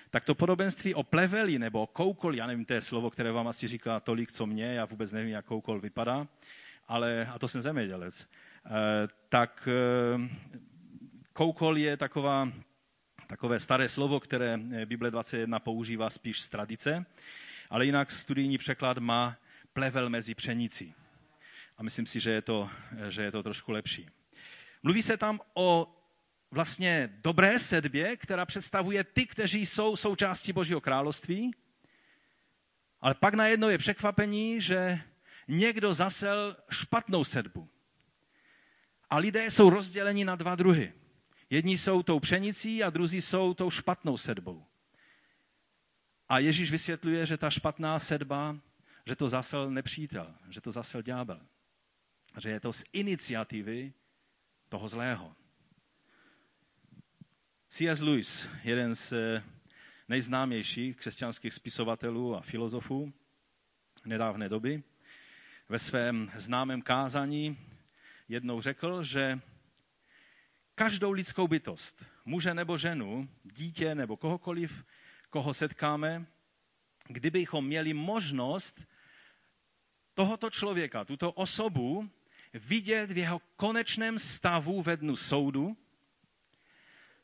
tak 0.09 0.25
to 0.25 0.35
podobenství 0.35 0.93
o 0.93 1.03
pleveli 1.03 1.59
nebo 1.59 1.81
o 1.81 1.87
koukol, 1.87 2.35
já 2.35 2.47
nevím, 2.47 2.65
to 2.65 2.73
je 2.73 2.81
slovo, 2.81 3.09
které 3.09 3.31
vám 3.31 3.47
asi 3.47 3.67
říká 3.67 3.99
tolik, 3.99 4.31
co 4.31 4.45
mě, 4.45 4.73
já 4.73 4.85
vůbec 4.85 5.11
nevím, 5.11 5.31
jak 5.31 5.45
koukol 5.45 5.79
vypadá, 5.79 6.27
ale, 6.87 7.25
a 7.33 7.39
to 7.39 7.47
jsem 7.47 7.61
zemědělec, 7.61 8.29
eh, 8.65 8.69
tak 9.29 9.69
eh, 9.71 10.29
koukol 11.33 11.77
je 11.77 11.97
taková, 11.97 12.51
takové 13.27 13.59
staré 13.59 13.89
slovo, 13.89 14.19
které 14.19 14.57
Bible 14.85 15.11
21 15.11 15.59
používá 15.59 16.09
spíš 16.09 16.41
z 16.41 16.49
tradice, 16.49 17.05
ale 17.69 17.85
jinak 17.85 18.11
studijní 18.11 18.57
překlad 18.57 18.97
má 18.97 19.37
plevel 19.77 20.09
mezi 20.09 20.35
pšenicí. 20.35 20.93
A 21.77 21.83
myslím 21.83 22.05
si, 22.05 22.19
že 22.19 22.31
je 22.31 22.41
to, 22.41 22.69
že 23.09 23.23
je 23.23 23.31
to 23.31 23.43
trošku 23.43 23.71
lepší. 23.71 24.09
Mluví 24.83 25.03
se 25.03 25.17
tam 25.17 25.39
o 25.53 25.95
vlastně 26.51 27.09
dobré 27.21 27.59
sedbě, 27.59 28.17
která 28.17 28.45
představuje 28.45 29.03
ty, 29.03 29.25
kteří 29.25 29.65
jsou 29.65 29.95
součástí 29.95 30.53
Božího 30.53 30.81
království, 30.81 31.51
ale 33.01 33.13
pak 33.13 33.33
najednou 33.33 33.69
je 33.69 33.77
překvapení, 33.77 34.61
že 34.61 34.99
někdo 35.47 35.93
zasel 35.93 36.57
špatnou 36.69 37.23
sedbu. 37.23 37.69
A 39.09 39.17
lidé 39.17 39.51
jsou 39.51 39.69
rozděleni 39.69 40.25
na 40.25 40.35
dva 40.35 40.55
druhy. 40.55 40.93
Jedni 41.49 41.77
jsou 41.77 42.03
tou 42.03 42.19
pšenicí 42.19 42.83
a 42.83 42.89
druzí 42.89 43.21
jsou 43.21 43.53
tou 43.53 43.69
špatnou 43.69 44.17
sedbou. 44.17 44.65
A 46.29 46.39
Ježíš 46.39 46.71
vysvětluje, 46.71 47.25
že 47.25 47.37
ta 47.37 47.49
špatná 47.49 47.99
sedba, 47.99 48.57
že 49.07 49.15
to 49.15 49.27
zasel 49.27 49.71
nepřítel, 49.71 50.35
že 50.49 50.61
to 50.61 50.71
zasel 50.71 51.01
ďábel. 51.01 51.41
Že 52.39 52.49
je 52.49 52.59
to 52.59 52.73
z 52.73 52.83
iniciativy 52.93 53.93
toho 54.69 54.87
zlého. 54.87 55.35
C.S. 57.67 58.01
Lewis, 58.01 58.49
jeden 58.63 58.95
z 58.95 59.13
eh, 59.13 59.43
nejznámějších 60.07 60.97
křesťanských 60.97 61.53
spisovatelů 61.53 62.35
a 62.35 62.41
filozofů 62.41 63.13
nedávné 64.05 64.49
doby, 64.49 64.83
ve 65.69 65.79
svém 65.79 66.31
známém 66.35 66.81
kázání 66.81 67.57
jednou 68.27 68.61
řekl, 68.61 69.03
že 69.03 69.39
každou 70.75 71.11
lidskou 71.11 71.47
bytost, 71.47 72.05
muže 72.25 72.53
nebo 72.53 72.77
ženu, 72.77 73.29
dítě 73.43 73.95
nebo 73.95 74.17
kohokoliv, 74.17 74.85
koho 75.29 75.53
setkáme, 75.53 76.25
kdybychom 77.07 77.65
měli 77.65 77.93
možnost 77.93 78.87
tohoto 80.17 80.49
člověka, 80.49 81.05
tuto 81.05 81.31
osobu, 81.31 82.09
vidět 82.53 83.11
v 83.11 83.17
jeho 83.17 83.41
konečném 83.55 84.19
stavu 84.19 84.81
ve 84.81 84.97
dnu 84.97 85.15
soudu, 85.15 85.77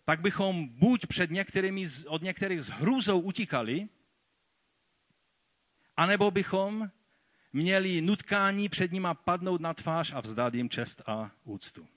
tak 0.05 0.21
bychom 0.21 0.67
buď 0.67 1.07
před 1.07 1.31
některými, 1.31 1.85
od 2.07 2.21
některých 2.21 2.61
s 2.61 2.69
hrůzou 2.69 3.19
utíkali, 3.19 3.89
anebo 5.97 6.31
bychom 6.31 6.89
měli 7.53 8.01
nutkání 8.01 8.69
před 8.69 8.91
nima 8.91 9.13
padnout 9.13 9.61
na 9.61 9.73
tvář 9.73 10.13
a 10.13 10.21
vzdát 10.21 10.53
jim 10.53 10.69
čest 10.69 11.01
a 11.05 11.31
úctu. 11.43 11.87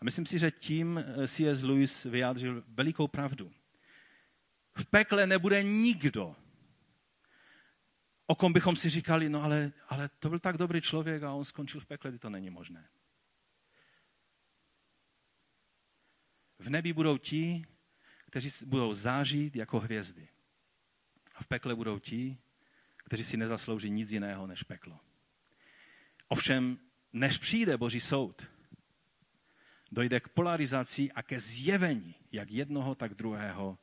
A 0.00 0.04
myslím 0.04 0.26
si, 0.26 0.38
že 0.38 0.50
tím 0.50 0.98
eh, 0.98 1.28
C.S. 1.28 1.62
Lewis 1.62 2.04
vyjádřil 2.04 2.62
velikou 2.68 3.08
pravdu. 3.08 3.52
V 4.74 4.86
pekle 4.86 5.26
nebude 5.26 5.62
nikdo, 5.62 6.36
o 8.26 8.34
kom 8.34 8.52
bychom 8.52 8.76
si 8.76 8.88
říkali, 8.88 9.28
no 9.28 9.42
ale, 9.42 9.72
ale 9.88 10.08
to 10.08 10.28
byl 10.28 10.38
tak 10.38 10.56
dobrý 10.56 10.80
člověk 10.80 11.22
a 11.22 11.32
on 11.32 11.44
skončil 11.44 11.80
v 11.80 11.86
pekle, 11.86 12.18
to 12.18 12.30
není 12.30 12.50
možné. 12.50 12.88
V 16.58 16.70
nebi 16.70 16.92
budou 16.92 17.18
ti, 17.18 17.64
kteří 18.26 18.66
budou 18.66 18.94
zážít 18.94 19.56
jako 19.56 19.80
hvězdy. 19.80 20.28
A 21.34 21.42
v 21.42 21.46
pekle 21.46 21.74
budou 21.74 21.98
ti, 21.98 22.38
kteří 22.96 23.24
si 23.24 23.36
nezaslouží 23.36 23.90
nic 23.90 24.10
jiného 24.10 24.46
než 24.46 24.62
peklo. 24.62 25.00
Ovšem, 26.28 26.78
než 27.12 27.38
přijde 27.38 27.76
Boží 27.76 28.00
soud, 28.00 28.46
dojde 29.92 30.20
k 30.20 30.28
polarizaci 30.28 31.12
a 31.12 31.22
ke 31.22 31.40
zjevení 31.40 32.14
jak 32.32 32.50
jednoho, 32.50 32.94
tak 32.94 33.14
druhého 33.14 33.78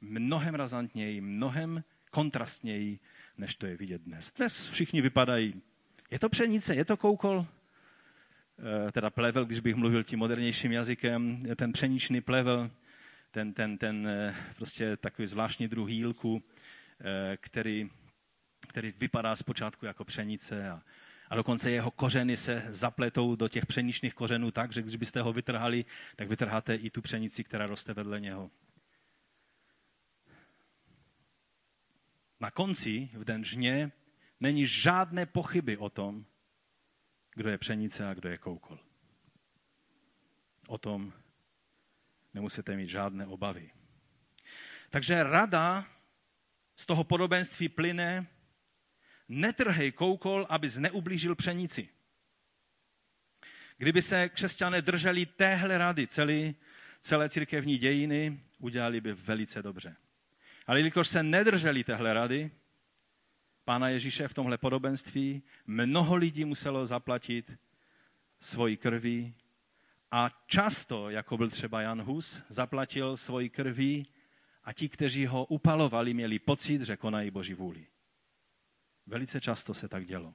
mnohem 0.00 0.54
razantněji, 0.54 1.20
mnohem 1.20 1.84
kontrastněji, 2.10 3.00
než 3.38 3.56
to 3.56 3.66
je 3.66 3.76
vidět 3.76 4.02
dnes. 4.02 4.32
Dnes 4.32 4.66
všichni 4.66 5.00
vypadají, 5.00 5.62
je 6.10 6.18
to 6.18 6.28
pšenice, 6.28 6.74
je 6.74 6.84
to 6.84 6.96
koukol, 6.96 7.46
eh, 8.88 8.92
teda 8.92 9.10
plevel, 9.10 9.44
když 9.44 9.60
bych 9.60 9.74
mluvil 9.74 10.04
tím 10.04 10.18
modernějším 10.18 10.72
jazykem, 10.72 11.46
ten 11.56 11.72
pšeničný 11.72 12.20
plevel, 12.20 12.70
ten, 13.30 13.52
ten, 13.52 13.78
ten 13.78 14.08
eh, 14.08 14.34
prostě 14.56 14.96
takový 14.96 15.28
zvláštní 15.28 15.68
druh 15.68 15.90
jílku, 15.90 16.42
eh, 17.00 17.36
který, 17.40 17.90
který 18.68 18.92
vypadá 18.98 19.36
zpočátku 19.36 19.86
jako 19.86 20.04
pšenice 20.04 20.70
a, 20.70 20.82
a 21.28 21.36
dokonce 21.36 21.70
jeho 21.70 21.90
kořeny 21.90 22.36
se 22.36 22.64
zapletou 22.68 23.36
do 23.36 23.48
těch 23.48 23.66
pšeničných 23.66 24.14
kořenů 24.14 24.50
tak, 24.50 24.72
že 24.72 24.82
když 24.82 24.96
byste 24.96 25.20
ho 25.20 25.32
vytrhali, 25.32 25.84
tak 26.16 26.28
vytrháte 26.28 26.74
i 26.74 26.90
tu 26.90 27.02
pšenici, 27.02 27.44
která 27.44 27.66
roste 27.66 27.94
vedle 27.94 28.20
něho. 28.20 28.50
Na 32.40 32.50
konci, 32.50 33.10
v 33.12 33.24
den 33.24 33.44
žně, 33.44 33.92
není 34.40 34.66
žádné 34.66 35.26
pochyby 35.26 35.76
o 35.76 35.90
tom, 35.90 36.26
kdo 37.34 37.50
je 37.50 37.58
pšenice 37.58 38.08
a 38.08 38.14
kdo 38.14 38.28
je 38.28 38.38
koukol. 38.38 38.78
O 40.66 40.78
tom 40.78 41.12
nemusíte 42.34 42.76
mít 42.76 42.88
žádné 42.88 43.26
obavy. 43.26 43.70
Takže 44.90 45.22
rada 45.22 45.86
z 46.76 46.86
toho 46.86 47.04
podobenství 47.04 47.68
plyne, 47.68 48.26
netrhej 49.28 49.92
koukol, 49.92 50.46
aby 50.48 50.68
neublížil 50.78 51.34
pšenici. 51.34 51.88
Kdyby 53.76 54.02
se 54.02 54.28
křesťané 54.28 54.82
drželi 54.82 55.26
téhle 55.26 55.78
rady 55.78 56.06
celý, 56.06 56.54
celé 57.00 57.28
církevní 57.28 57.78
dějiny, 57.78 58.40
udělali 58.58 59.00
by 59.00 59.12
velice 59.12 59.62
dobře. 59.62 59.96
Ale 60.68 60.78
jelikož 60.78 61.08
se 61.08 61.22
nedrželi 61.22 61.84
téhle 61.84 62.14
rady, 62.14 62.50
Pána 63.64 63.88
Ježíše 63.88 64.28
v 64.28 64.34
tomhle 64.34 64.58
podobenství, 64.58 65.42
mnoho 65.66 66.16
lidí 66.16 66.44
muselo 66.44 66.86
zaplatit 66.86 67.58
svoji 68.40 68.76
krví 68.76 69.34
a 70.10 70.44
často, 70.46 71.10
jako 71.10 71.36
byl 71.36 71.50
třeba 71.50 71.82
Jan 71.82 72.02
Hus, 72.02 72.42
zaplatil 72.48 73.16
svoji 73.16 73.48
krví 73.48 74.06
a 74.64 74.72
ti, 74.72 74.88
kteří 74.88 75.26
ho 75.26 75.44
upalovali, 75.44 76.14
měli 76.14 76.38
pocit, 76.38 76.82
že 76.82 76.96
konají 76.96 77.30
Boží 77.30 77.54
vůli. 77.54 77.86
Velice 79.06 79.40
často 79.40 79.74
se 79.74 79.88
tak 79.88 80.06
dělo. 80.06 80.34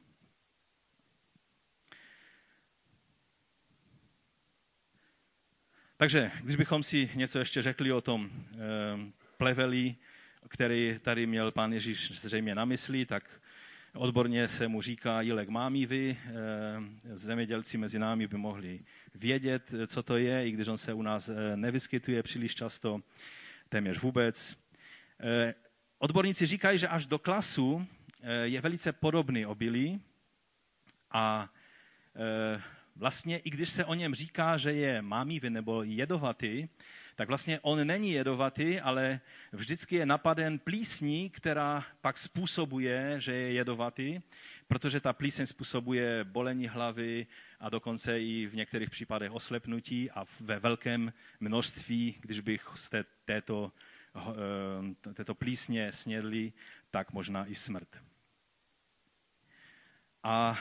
Takže, 5.97 6.31
když 6.41 6.55
bychom 6.55 6.83
si 6.83 7.09
něco 7.15 7.39
ještě 7.39 7.61
řekli 7.61 7.91
o 7.91 8.01
tom 8.01 8.29
e, 8.29 9.11
pleveli, 9.37 9.95
který 10.47 10.99
tady 11.01 11.25
měl 11.25 11.51
pán 11.51 11.73
Ježíš 11.73 12.21
zřejmě 12.21 12.55
na 12.55 12.65
mysli, 12.65 13.05
tak 13.05 13.41
odborně 13.93 14.47
se 14.47 14.67
mu 14.67 14.81
říká 14.81 15.21
jilek 15.21 15.49
mámivy. 15.49 16.17
E, 16.25 17.15
zemědělci 17.15 17.77
mezi 17.77 17.99
námi 17.99 18.27
by 18.27 18.37
mohli 18.37 18.79
vědět, 19.15 19.71
co 19.87 20.03
to 20.03 20.17
je, 20.17 20.47
i 20.47 20.51
když 20.51 20.67
on 20.67 20.77
se 20.77 20.93
u 20.93 21.01
nás 21.01 21.29
e, 21.29 21.57
nevyskytuje 21.57 22.23
příliš 22.23 22.55
často, 22.55 23.01
téměř 23.69 24.01
vůbec. 24.01 24.57
E, 25.19 25.53
odborníci 25.99 26.45
říkají, 26.45 26.79
že 26.79 26.87
až 26.87 27.05
do 27.05 27.19
klasu 27.19 27.87
Eh, 28.25 28.47
je 28.47 28.61
velice 28.61 28.93
podobný 28.93 29.45
obilí 29.45 30.01
a 31.11 31.49
eh, 32.15 32.61
vlastně 32.95 33.37
i 33.37 33.49
když 33.49 33.69
se 33.69 33.85
o 33.85 33.93
něm 33.93 34.15
říká, 34.15 34.57
že 34.57 34.73
je 34.73 35.01
mámivý 35.01 35.49
nebo 35.49 35.83
jedovatý, 35.83 36.67
tak 37.15 37.27
vlastně 37.27 37.59
on 37.59 37.87
není 37.87 38.11
jedovatý, 38.11 38.79
ale 38.79 39.19
vždycky 39.51 39.95
je 39.95 40.05
napaden 40.05 40.59
plísní, 40.59 41.29
která 41.29 41.85
pak 42.01 42.17
způsobuje, 42.17 43.15
že 43.19 43.33
je 43.33 43.53
jedovatý, 43.53 44.21
protože 44.67 44.99
ta 44.99 45.13
plíseň 45.13 45.45
způsobuje 45.45 46.23
bolení 46.23 46.67
hlavy 46.67 47.27
a 47.59 47.69
dokonce 47.69 48.21
i 48.21 48.45
v 48.47 48.55
některých 48.55 48.89
případech 48.89 49.31
oslepnutí 49.31 50.11
a 50.11 50.25
ve 50.39 50.59
velkém 50.59 51.13
množství, 51.39 52.15
když 52.21 52.39
bych 52.39 52.67
z 52.75 52.89
té, 52.89 53.05
této, 53.25 53.71
eh, 54.15 55.13
této 55.13 55.35
plísně 55.35 55.91
snědli, 55.91 56.53
tak 56.91 57.11
možná 57.11 57.45
i 57.45 57.55
smrt. 57.55 57.97
A 60.23 60.59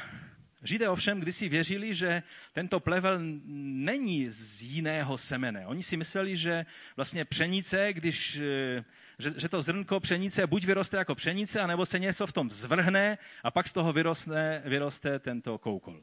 Židé 0.63 0.89
ovšem 0.89 1.21
kdysi 1.21 1.49
věřili, 1.49 1.95
že 1.95 2.23
tento 2.53 2.81
plevel 2.81 3.19
není 3.55 4.31
z 4.31 4.63
jiného 4.63 5.19
semene. 5.19 5.67
Oni 5.67 5.83
si 5.83 5.97
mysleli, 5.97 6.37
že 6.37 6.67
vlastně 6.97 7.25
pšenice, 7.25 7.93
když, 7.93 8.37
eh, 8.39 8.85
že, 9.19 9.35
že 9.37 9.49
to 9.49 9.63
zrnko 9.63 10.01
pšenice 10.01 10.47
buď 10.47 10.65
vyroste 10.65 10.97
jako 10.97 11.15
pšenice, 11.15 11.61
anebo 11.61 11.87
se 11.87 11.99
něco 11.99 12.27
v 12.27 12.33
tom 12.33 12.51
zvrhne 12.51 13.19
a 13.43 13.51
pak 13.51 13.69
z 13.69 13.73
toho 13.73 13.93
vyroste, 13.93 14.63
vyroste 14.65 15.19
tento 15.19 15.59
koukol. 15.59 16.03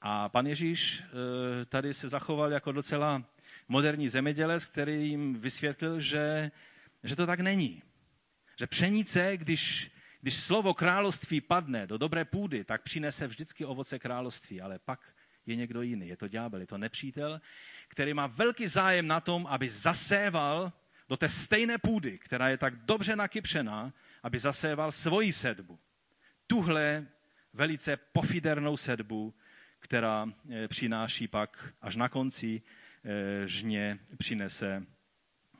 A 0.00 0.28
pan 0.28 0.46
Ježíš 0.46 1.02
eh, 1.02 1.64
tady 1.64 1.94
se 1.94 2.08
zachoval 2.08 2.52
jako 2.52 2.72
docela 2.72 3.24
moderní 3.68 4.08
zemědělec, 4.08 4.64
který 4.64 5.08
jim 5.08 5.40
vysvětlil, 5.40 6.00
že, 6.00 6.50
že 7.04 7.16
to 7.16 7.26
tak 7.26 7.40
není. 7.40 7.82
Že 8.58 8.66
pšenice, 8.66 9.36
když 9.36 9.90
když 10.20 10.36
slovo 10.36 10.74
království 10.74 11.40
padne 11.40 11.86
do 11.86 11.98
dobré 11.98 12.24
půdy, 12.24 12.64
tak 12.64 12.82
přinese 12.82 13.26
vždycky 13.26 13.64
ovoce 13.64 13.98
království, 13.98 14.60
ale 14.60 14.78
pak 14.78 15.00
je 15.46 15.56
někdo 15.56 15.82
jiný. 15.82 16.08
Je 16.08 16.16
to 16.16 16.28
ďábel, 16.28 16.60
je 16.60 16.66
to 16.66 16.78
nepřítel, 16.78 17.40
který 17.88 18.14
má 18.14 18.26
velký 18.26 18.66
zájem 18.66 19.06
na 19.06 19.20
tom, 19.20 19.46
aby 19.46 19.70
zaséval 19.70 20.72
do 21.08 21.16
té 21.16 21.28
stejné 21.28 21.78
půdy, 21.78 22.18
která 22.18 22.48
je 22.48 22.58
tak 22.58 22.76
dobře 22.76 23.16
nakypšená, 23.16 23.92
aby 24.22 24.38
zaséval 24.38 24.92
svoji 24.92 25.32
sedbu. 25.32 25.78
Tuhle 26.46 27.06
velice 27.52 27.96
pofidernou 27.96 28.76
sedbu, 28.76 29.34
která 29.78 30.26
eh, 30.50 30.68
přináší 30.68 31.28
pak 31.28 31.74
až 31.80 31.96
na 31.96 32.08
konci 32.08 32.62
eh, 33.04 33.48
žně 33.48 33.98
přinese, 34.18 34.86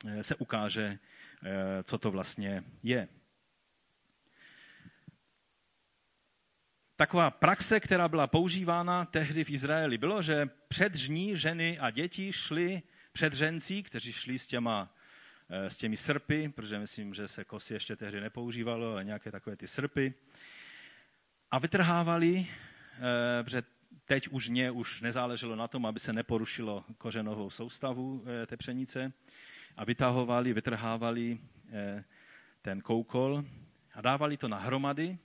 eh, 0.07 0.23
se 0.23 0.35
ukáže, 0.35 0.99
co 1.83 1.97
to 1.97 2.11
vlastně 2.11 2.63
je. 2.83 3.07
Taková 7.01 7.31
praxe, 7.31 7.79
která 7.79 8.07
byla 8.07 8.27
používána 8.27 9.05
tehdy 9.05 9.43
v 9.43 9.49
Izraeli, 9.49 9.97
bylo, 9.97 10.21
že 10.21 10.49
před 10.67 10.95
žní 10.95 11.37
ženy 11.37 11.79
a 11.79 11.89
děti 11.89 12.33
šly 12.33 12.81
před 13.11 13.33
žencí, 13.33 13.83
kteří 13.83 14.13
šli 14.13 14.39
s, 14.39 14.47
těma, 14.47 14.95
eh, 15.49 15.69
s 15.69 15.77
těmi 15.77 15.97
srpy, 15.97 16.49
protože 16.49 16.79
myslím, 16.79 17.13
že 17.13 17.27
se 17.27 17.45
kosy 17.45 17.73
ještě 17.73 17.95
tehdy 17.95 18.21
nepoužívalo, 18.21 18.91
ale 18.91 19.03
nějaké 19.03 19.31
takové 19.31 19.55
ty 19.55 19.67
srpy, 19.67 20.13
a 21.51 21.59
vytrhávali, 21.59 22.47
eh, 22.47 23.43
protože 23.43 23.63
teď 24.05 24.27
už 24.27 24.49
mě 24.49 24.71
už 24.71 25.01
nezáleželo 25.01 25.55
na 25.55 25.67
tom, 25.67 25.85
aby 25.85 25.99
se 25.99 26.13
neporušilo 26.13 26.85
kořenovou 26.97 27.49
soustavu 27.49 28.23
eh, 28.25 28.45
té 28.45 28.57
pšenice, 28.57 29.13
a 29.77 29.85
vytahovali, 29.85 30.53
vytrhávali 30.53 31.39
ten 32.61 32.81
koukol 32.81 33.43
a 33.93 34.01
dávali 34.01 34.37
to 34.37 34.47
na 34.47 34.59
hromady, 34.59 35.17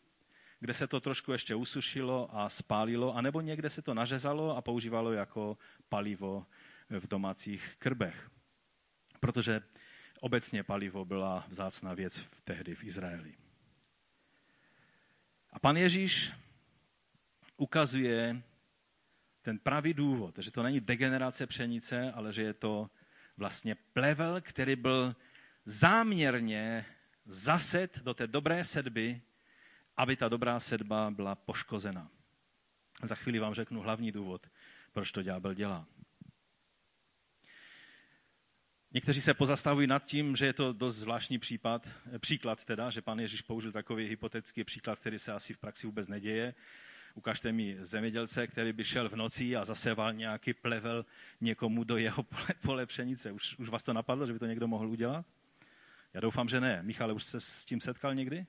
kde 0.60 0.74
se 0.74 0.86
to 0.86 1.00
trošku 1.00 1.32
ještě 1.32 1.54
usušilo 1.54 2.28
a 2.32 2.48
spálilo, 2.48 3.16
anebo 3.16 3.40
někde 3.40 3.70
se 3.70 3.82
to 3.82 3.94
nařezalo 3.94 4.56
a 4.56 4.62
používalo 4.62 5.12
jako 5.12 5.58
palivo 5.88 6.46
v 6.90 7.08
domácích 7.08 7.76
krbech. 7.78 8.30
Protože 9.20 9.62
obecně 10.20 10.62
palivo 10.62 11.04
byla 11.04 11.44
vzácná 11.48 11.94
věc 11.94 12.18
v 12.18 12.40
tehdy 12.40 12.74
v 12.74 12.84
Izraeli. 12.84 13.34
A 15.50 15.58
pan 15.58 15.76
Ježíš 15.76 16.32
ukazuje 17.56 18.42
ten 19.42 19.58
pravý 19.58 19.94
důvod, 19.94 20.38
že 20.38 20.50
to 20.50 20.62
není 20.62 20.80
degenerace 20.80 21.46
pšenice, 21.46 22.12
ale 22.12 22.32
že 22.32 22.42
je 22.42 22.54
to 22.54 22.90
vlastně 23.36 23.74
plevel, 23.74 24.40
který 24.40 24.76
byl 24.76 25.16
záměrně 25.64 26.86
zaset 27.26 27.98
do 27.98 28.14
té 28.14 28.26
dobré 28.26 28.64
sedby, 28.64 29.22
aby 29.96 30.16
ta 30.16 30.28
dobrá 30.28 30.60
sedba 30.60 31.10
byla 31.10 31.34
poškozena. 31.34 32.10
Za 33.02 33.14
chvíli 33.14 33.38
vám 33.38 33.54
řeknu 33.54 33.80
hlavní 33.80 34.12
důvod, 34.12 34.46
proč 34.92 35.12
to 35.12 35.22
ďábel 35.22 35.54
dělá. 35.54 35.86
Někteří 38.92 39.20
se 39.20 39.34
pozastavují 39.34 39.86
nad 39.86 40.06
tím, 40.06 40.36
že 40.36 40.46
je 40.46 40.52
to 40.52 40.72
dost 40.72 40.96
zvláštní 40.96 41.38
případ, 41.38 41.88
příklad 42.18 42.64
teda, 42.64 42.90
že 42.90 43.02
pan 43.02 43.20
Ježíš 43.20 43.42
použil 43.42 43.72
takový 43.72 44.08
hypotetický 44.08 44.64
příklad, 44.64 44.98
který 44.98 45.18
se 45.18 45.32
asi 45.32 45.54
v 45.54 45.58
praxi 45.58 45.86
vůbec 45.86 46.08
neděje. 46.08 46.54
Ukažte 47.14 47.52
mi 47.52 47.76
zemědělce, 47.80 48.46
který 48.46 48.72
by 48.72 48.84
šel 48.84 49.08
v 49.08 49.16
noci 49.16 49.56
a 49.56 49.64
zaseval 49.64 50.12
nějaký 50.12 50.54
plevel 50.54 51.06
někomu 51.40 51.84
do 51.84 51.96
jeho 51.96 52.22
pole, 52.22 52.48
pole 52.62 52.86
pšenice. 52.86 53.32
Už, 53.32 53.58
už 53.58 53.68
vás 53.68 53.84
to 53.84 53.92
napadlo, 53.92 54.26
že 54.26 54.32
by 54.32 54.38
to 54.38 54.46
někdo 54.46 54.68
mohl 54.68 54.88
udělat? 54.88 55.26
Já 56.14 56.20
doufám, 56.20 56.48
že 56.48 56.60
ne. 56.60 56.82
Michale, 56.82 57.12
už 57.12 57.24
jste 57.24 57.40
s 57.40 57.64
tím 57.64 57.80
setkal 57.80 58.14
někdy? 58.14 58.46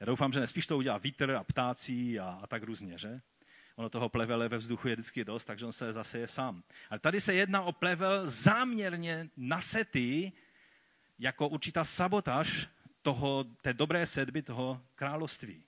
Já 0.00 0.06
doufám, 0.06 0.32
že 0.32 0.40
ne. 0.40 0.46
Spíš 0.46 0.66
to 0.66 0.78
udělá 0.78 0.98
vítr 0.98 1.30
a 1.30 1.44
ptácí 1.44 2.20
a, 2.20 2.38
a 2.42 2.46
tak 2.46 2.62
různě, 2.62 2.98
že? 2.98 3.20
Ono 3.76 3.88
toho 3.88 4.08
plevele 4.08 4.48
ve 4.48 4.58
vzduchu 4.58 4.88
je 4.88 4.94
vždycky 4.94 5.24
dost, 5.24 5.44
takže 5.44 5.66
on 5.66 5.72
se 5.72 5.92
zase 5.92 6.18
je 6.18 6.28
sám. 6.28 6.62
Ale 6.90 7.00
tady 7.00 7.20
se 7.20 7.34
jedná 7.34 7.62
o 7.62 7.72
plevel 7.72 8.30
záměrně 8.30 9.28
nasetý 9.36 10.32
jako 11.18 11.48
určitá 11.48 11.84
sabotáž 11.84 12.68
toho, 13.02 13.44
té 13.44 13.74
dobré 13.74 14.06
sedby, 14.06 14.42
toho 14.42 14.82
království. 14.94 15.64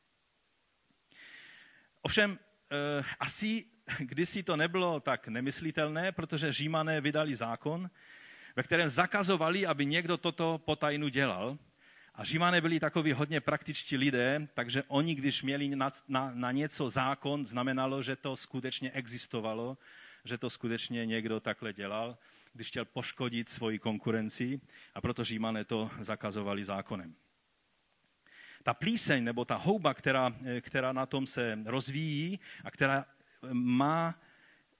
Ovšem, 2.02 2.38
eh, 2.70 3.04
asi 3.20 3.66
kdysi 3.98 4.42
to 4.42 4.56
nebylo 4.56 5.00
tak 5.00 5.28
nemyslitelné, 5.28 6.12
protože 6.12 6.52
římané 6.52 7.00
vydali 7.00 7.34
zákon, 7.34 7.90
ve 8.56 8.62
kterém 8.62 8.88
zakazovali, 8.88 9.66
aby 9.66 9.86
někdo 9.86 10.16
toto 10.16 10.58
potajnu 10.58 11.08
dělal. 11.08 11.58
A 12.20 12.24
Římané 12.24 12.61
byli 12.61 12.80
takový 12.80 13.12
hodně 13.12 13.40
praktičtí 13.40 13.96
lidé, 13.96 14.48
takže 14.54 14.83
oni, 14.88 15.14
když 15.14 15.42
měli 15.42 15.68
na, 15.68 15.90
na, 16.09 16.30
na 16.35 16.52
něco 16.52 16.90
zákon, 16.90 17.46
znamenalo, 17.46 18.02
že 18.02 18.16
to 18.16 18.37
skutečně 18.37 18.90
existovalo, 18.90 19.78
že 20.24 20.38
to 20.38 20.50
skutečně 20.50 21.06
někdo 21.06 21.40
takhle 21.40 21.72
dělal, 21.72 22.18
když 22.52 22.68
chtěl 22.68 22.85
poškodit 22.85 23.48
svoji 23.48 23.78
konkurenci 23.78 24.61
a 24.94 25.00
proto 25.00 25.24
Římané 25.24 25.64
to 25.64 25.90
zakazovali 26.00 26.64
zákonem. 26.64 27.14
Ta 28.62 28.74
plíseň 28.74 29.24
nebo 29.24 29.44
ta 29.44 29.56
houba, 29.56 29.94
která, 29.94 30.35
která 30.61 30.92
na 30.92 31.06
tom 31.06 31.26
se 31.26 31.59
rozvíjí 31.64 32.40
a 32.64 32.70
která 32.70 33.04
má 33.52 34.20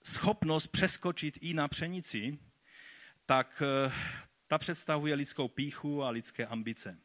schopnost 0.03 0.67
přeskočit 0.67 1.39
i 1.41 1.55
na 1.55 1.69
pšenici, 1.69 2.39
tak 3.27 3.63
eh, 3.87 3.93
ta 4.47 4.59
představuje 4.59 5.15
lidskou 5.15 5.49
píchu 5.49 6.03
a 6.03 6.11
lidské 6.11 6.47
ambice 6.47 6.99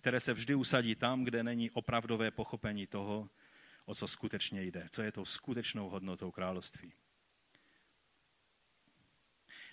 které 0.00 0.20
se 0.20 0.32
vždy 0.32 0.54
usadí 0.54 0.94
tam, 0.94 1.24
kde 1.24 1.42
není 1.42 1.70
opravdové 1.70 2.30
pochopení 2.30 2.86
toho, 2.86 3.30
o 3.84 3.94
co 3.94 4.08
skutečně 4.08 4.62
jde, 4.62 4.88
co 4.90 5.02
je 5.02 5.12
tou 5.12 5.24
skutečnou 5.24 5.88
hodnotou 5.90 6.30
království. 6.30 6.92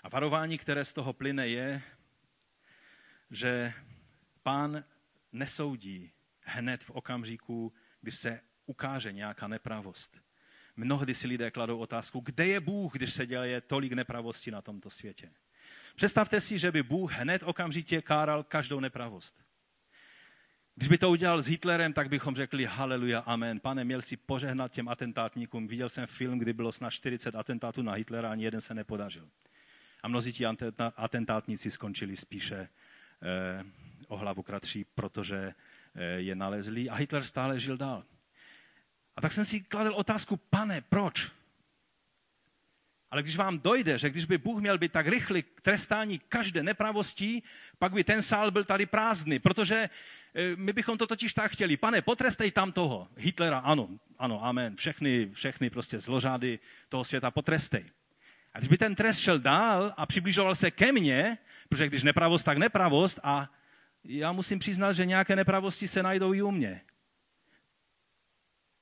A 0.04 0.10
varování, 0.10 0.58
které 0.58 0.86
z 0.86 0.94
toho 0.94 1.14
plyne, 1.14 1.48
je, 1.48 1.82
že 3.32 3.74
pán 4.44 4.84
nesoudí 5.32 6.12
hned 6.42 6.84
v 6.84 6.90
okamžiku, 6.90 7.74
když 8.02 8.16
se 8.16 8.42
ukáže 8.66 9.12
nějaká 9.12 9.48
nepravost. 9.48 10.18
Mnohdy 10.76 11.16
si 11.16 11.28
lidé 11.28 11.52
kladou 11.52 11.80
otázku, 11.80 12.20
kde 12.20 12.48
je 12.48 12.60
Bůh, 12.60 12.94
když 12.94 13.14
se 13.14 13.26
děje 13.26 13.62
tolik 13.62 13.94
nepravosti 13.94 14.52
na 14.52 14.62
tomto 14.62 14.90
světě. 14.90 15.32
Představte 15.96 16.42
si, 16.42 16.60
že 16.60 16.72
by 16.72 16.84
Bůh 16.84 17.14
hned 17.14 17.44
okamžitě 17.44 18.02
káral 18.02 18.44
každou 18.44 18.80
nepravost. 18.80 19.44
Když 20.78 20.90
by 20.90 20.98
to 20.98 21.10
udělal 21.10 21.42
s 21.42 21.48
Hitlerem, 21.48 21.94
tak 21.94 22.10
bychom 22.10 22.36
řekli 22.36 22.66
haleluja, 22.66 23.20
amen. 23.20 23.60
Pane, 23.60 23.84
měl 23.84 24.02
si 24.02 24.18
požehnat 24.18 24.72
těm 24.72 24.90
atentátníkům. 24.90 25.68
Viděl 25.68 25.90
jsem 25.90 26.08
film, 26.08 26.40
kdy 26.40 26.54
bylo 26.54 26.72
snad 26.72 26.90
40 26.90 27.36
atentátů 27.36 27.82
na 27.82 27.94
Hitlera, 27.94 28.32
ani 28.32 28.44
jeden 28.44 28.62
se 28.62 28.74
nepodařil. 28.74 29.30
A 30.04 30.08
mnozí 30.08 30.34
ti 30.34 30.46
atentátníci 30.96 31.72
skončili 31.72 32.16
spíše 32.16 32.56
eh, 32.60 33.64
o 34.08 34.18
hlavu 34.18 34.44
kratší, 34.44 34.84
protože 34.84 35.54
eh, 35.96 36.04
je 36.04 36.36
nalezli 36.36 36.90
a 36.90 36.96
Hitler 36.96 37.24
stále 37.24 37.60
žil 37.60 37.78
dál. 37.78 38.04
A 39.16 39.22
tak 39.22 39.32
jsem 39.32 39.46
si 39.46 39.62
kladl 39.62 39.94
otázku, 39.96 40.38
pane, 40.38 40.82
proč? 40.82 41.32
Ale 43.12 43.24
když 43.24 43.38
vám 43.38 43.60
dojde, 43.60 43.98
že 43.98 44.10
když 44.10 44.26
by 44.26 44.38
Bůh 44.38 44.62
měl 44.62 44.78
být 44.78 44.92
tak 44.92 45.08
rychlý 45.08 45.44
k 45.44 45.62
trestání 45.62 46.20
každé 46.20 46.64
nepravostí, 46.64 47.44
pak 47.78 47.94
by 47.94 48.04
ten 48.04 48.22
sál 48.22 48.52
byl 48.52 48.64
tady 48.64 48.86
prázdný, 48.86 49.40
protože 49.40 49.90
my 50.56 50.74
bychom 50.74 50.98
to 50.98 51.08
totiž 51.08 51.34
tak 51.34 51.52
chtěli. 51.52 51.78
Pane, 51.78 52.02
potrestej 52.02 52.52
tam 52.52 52.72
toho. 52.72 53.08
Hitlera, 53.18 53.60
ano, 53.60 53.90
ano, 54.20 54.46
amen. 54.46 54.76
Všechny, 54.76 55.30
všechny 55.34 55.70
prostě 55.70 56.00
zlořády 56.00 56.60
toho 56.90 57.04
světa 57.04 57.32
potrestej. 57.32 57.86
A 58.54 58.58
když 58.58 58.70
by 58.70 58.78
ten 58.78 58.96
trest 58.96 59.20
šel 59.20 59.40
dál 59.40 59.94
a 59.98 60.06
přibližoval 60.06 60.56
se 60.56 60.72
ke 60.72 60.92
mně, 60.92 61.38
protože 61.70 61.88
když 61.88 62.04
nepravost, 62.04 62.44
tak 62.44 62.58
nepravost 62.58 63.20
a 63.24 63.50
já 64.04 64.32
musím 64.32 64.60
přiznat, 64.60 64.94
že 64.94 65.06
nějaké 65.06 65.36
nepravosti 65.36 65.88
se 65.88 66.04
najdou 66.04 66.34
i 66.34 66.42
u 66.42 66.52
mě. 66.52 66.82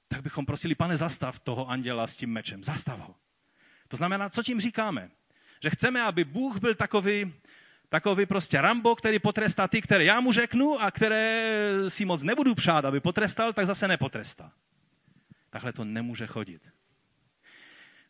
Tak 0.07 0.21
bychom 0.21 0.45
prosili, 0.45 0.75
pane, 0.75 0.97
zastav 0.97 1.39
toho 1.39 1.69
anděla 1.69 2.07
s 2.07 2.17
tím 2.17 2.29
mečem. 2.29 2.63
Zastav 2.63 2.99
ho. 2.99 3.15
To 3.87 3.97
znamená, 3.97 4.29
co 4.29 4.43
tím 4.43 4.61
říkáme? 4.61 5.11
Že 5.63 5.69
chceme, 5.69 6.01
aby 6.01 6.23
Bůh 6.23 6.59
byl 6.59 6.75
takový, 6.75 7.33
takový 7.89 8.25
prostě 8.25 8.61
Rambo, 8.61 8.95
který 8.95 9.19
potrestá 9.19 9.67
ty, 9.67 9.81
které 9.81 10.03
já 10.03 10.19
mu 10.19 10.31
řeknu 10.31 10.81
a 10.81 10.91
které 10.91 11.59
si 11.87 12.05
moc 12.05 12.23
nebudu 12.23 12.55
přát, 12.55 12.85
aby 12.85 12.99
potrestal, 12.99 13.53
tak 13.53 13.65
zase 13.65 13.87
nepotrestá. 13.87 14.51
Takhle 15.49 15.73
to 15.73 15.83
nemůže 15.83 16.27
chodit. 16.27 16.69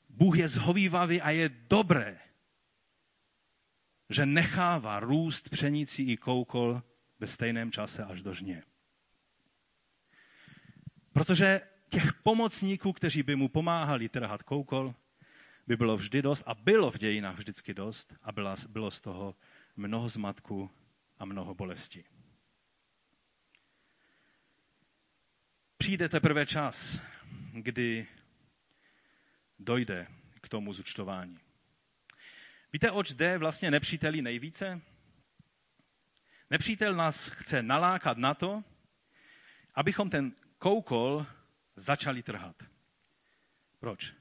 Bůh 0.10 0.38
je 0.38 0.48
zhovývavý 0.48 1.22
a 1.22 1.30
je 1.30 1.50
dobré, 1.50 2.20
že 4.10 4.26
nechává 4.26 5.00
růst 5.00 5.50
pšenici 5.50 6.04
i 6.04 6.18
koukol 6.18 6.84
ve 7.20 7.28
stejném 7.28 7.72
čase 7.72 8.04
až 8.04 8.22
do 8.22 8.34
žně. 8.34 8.64
Protože 11.14 11.62
těch 11.90 12.14
pomocníků, 12.14 12.94
kteří 12.94 13.24
by 13.24 13.36
mu 13.36 13.50
pomáhali 13.50 14.10
trhat 14.10 14.44
koukol, 14.44 14.96
by 15.68 15.78
bylo 15.78 15.98
vždy 15.98 16.22
dost 16.22 16.44
a 16.48 16.54
bylo 16.56 16.92
v 16.92 16.98
dějinách 16.98 17.38
vždycky 17.38 17.74
dost 17.74 18.14
a 18.22 18.32
bylo, 18.32 18.56
bylo 18.70 18.92
z 18.92 19.02
toho 19.02 19.36
mnoho 19.76 20.10
zmatku 20.10 20.72
a 21.18 21.26
mnoho 21.26 21.56
bolesti. 21.56 22.04
Přijde 25.78 26.10
teprve 26.10 26.46
čas, 26.46 27.02
kdy 27.54 28.08
dojde 29.60 30.08
k 30.42 30.50
tomu 30.50 30.74
zúčtování. 30.74 31.40
Víte, 32.74 32.92
oč 32.92 33.14
jde 33.14 33.38
vlastně 33.38 33.72
nepříteli 33.72 34.22
nejvíce? 34.22 34.82
Nepřítel 36.50 36.96
nás 36.96 37.28
chce 37.28 37.64
nalákat 37.64 38.18
na 38.18 38.34
to, 38.34 38.64
abychom 39.76 40.10
ten 40.10 40.36
koukol 40.58 41.26
začali 41.76 42.24
trhat. 42.24 42.64
Proč? 43.80 44.14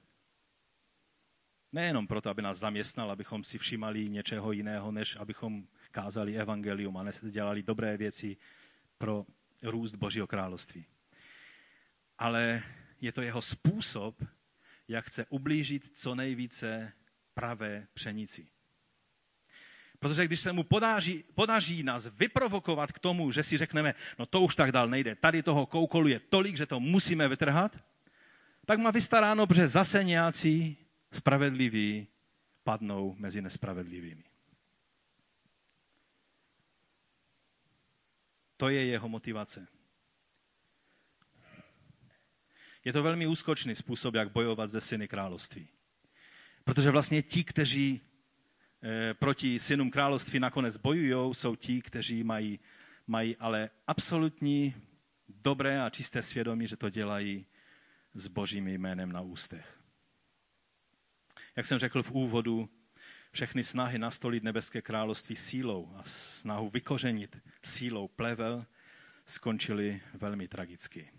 Nejenom 1.75 2.07
proto, 2.07 2.31
aby 2.31 2.43
nás 2.43 2.59
zaměstnal, 2.59 3.11
abychom 3.11 3.45
si 3.45 3.59
všímali 3.59 4.09
něčeho 4.09 4.53
jiného, 4.53 4.93
než 4.93 5.17
abychom 5.17 5.67
kázali 5.91 6.37
evangelium 6.39 6.97
a 6.97 7.05
dělali 7.23 7.63
dobré 7.63 7.97
věci 7.97 8.37
pro 8.99 9.27
růst 9.63 9.95
Božího 9.95 10.27
království. 10.27 10.87
Ale 12.19 12.63
je 13.01 13.13
to 13.13 13.23
jeho 13.23 13.43
způsob, 13.43 14.25
jak 14.89 15.05
chce 15.05 15.27
ublížit 15.29 15.91
co 15.95 16.15
nejvíce 16.15 16.93
pravé 17.35 17.87
pšenici. 17.95 18.47
Protože 19.99 20.25
když 20.25 20.41
se 20.41 20.53
mu 20.53 20.63
podaří, 20.63 21.25
podaří 21.35 21.83
nás 21.83 22.07
vyprovokovat 22.07 22.93
k 22.93 22.99
tomu, 22.99 23.31
že 23.31 23.43
si 23.43 23.57
řekneme, 23.57 23.95
no 24.19 24.27
to 24.27 24.41
už 24.41 24.55
tak 24.55 24.73
dál 24.73 24.89
nejde, 24.89 25.15
tady 25.15 25.43
toho 25.43 25.67
koukolu 25.67 26.09
je 26.09 26.21
tolik, 26.21 26.57
že 26.57 26.67
to 26.67 26.81
musíme 26.81 27.29
vytrhat, 27.29 27.77
tak 28.67 28.79
má 28.79 28.91
vystaráno, 28.91 29.47
protože 29.47 29.69
zase 29.69 30.05
nějací 30.05 30.84
spravedliví 31.15 32.07
padnou 32.65 33.15
mezi 33.19 33.43
nespravedlivými. 33.43 34.25
To 38.57 38.69
je 38.69 38.87
jeho 38.87 39.09
motivace. 39.09 39.67
Je 42.85 42.93
to 42.93 43.03
velmi 43.03 43.27
úskočný 43.27 43.75
způsob, 43.75 44.15
jak 44.15 44.33
bojovat 44.33 44.67
ze 44.67 44.81
syny 44.81 45.09
království. 45.09 45.69
Protože 46.65 46.91
vlastně 46.91 47.23
ti, 47.23 47.45
kteří 47.45 48.01
eh, 48.83 49.15
proti 49.15 49.61
synům 49.61 49.91
království 49.91 50.41
nakonec 50.41 50.77
bojují, 50.77 51.35
jsou 51.35 51.57
ti, 51.57 51.83
kteří 51.83 52.25
mají, 52.25 52.61
mají 53.07 53.37
ale 53.37 53.71
absolutní 53.87 54.75
dobré 55.29 55.83
a 55.83 55.91
čisté 55.91 56.23
svědomí, 56.23 56.67
že 56.67 56.77
to 56.77 56.91
dělají 56.91 57.47
s 58.15 58.29
božím 58.29 58.69
jménem 58.69 59.13
na 59.13 59.21
ústech. 59.21 59.84
Jak 61.57 61.67
jsem 61.67 61.79
řekl 61.79 62.03
v 62.03 62.11
úvodu, 62.11 62.69
všechny 63.33 63.65
snahy 63.65 63.99
nastolit 63.99 64.43
nebeské 64.43 64.83
království 64.83 65.37
sílou 65.37 65.93
a 65.97 66.03
snahu 66.05 66.71
vykořenit 66.71 67.37
sílou 67.63 68.09
plevel 68.09 68.67
skončily 69.27 70.03
velmi 70.15 70.49
tragicky. 70.49 71.11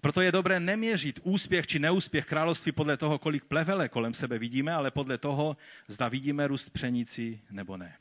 Proto 0.00 0.20
je 0.20 0.32
dobré 0.32 0.60
neměřit 0.60 1.20
úspěch 1.22 1.66
či 1.66 1.78
neúspěch 1.78 2.26
království 2.26 2.72
podle 2.72 2.96
toho, 2.96 3.18
kolik 3.18 3.44
plevele 3.44 3.88
kolem 3.88 4.14
sebe 4.14 4.38
vidíme, 4.38 4.72
ale 4.72 4.90
podle 4.90 5.18
toho, 5.18 5.56
zda 5.86 6.08
vidíme 6.08 6.46
růst 6.46 6.70
pšenici 6.70 7.40
nebo 7.50 7.76
ne. 7.76 7.98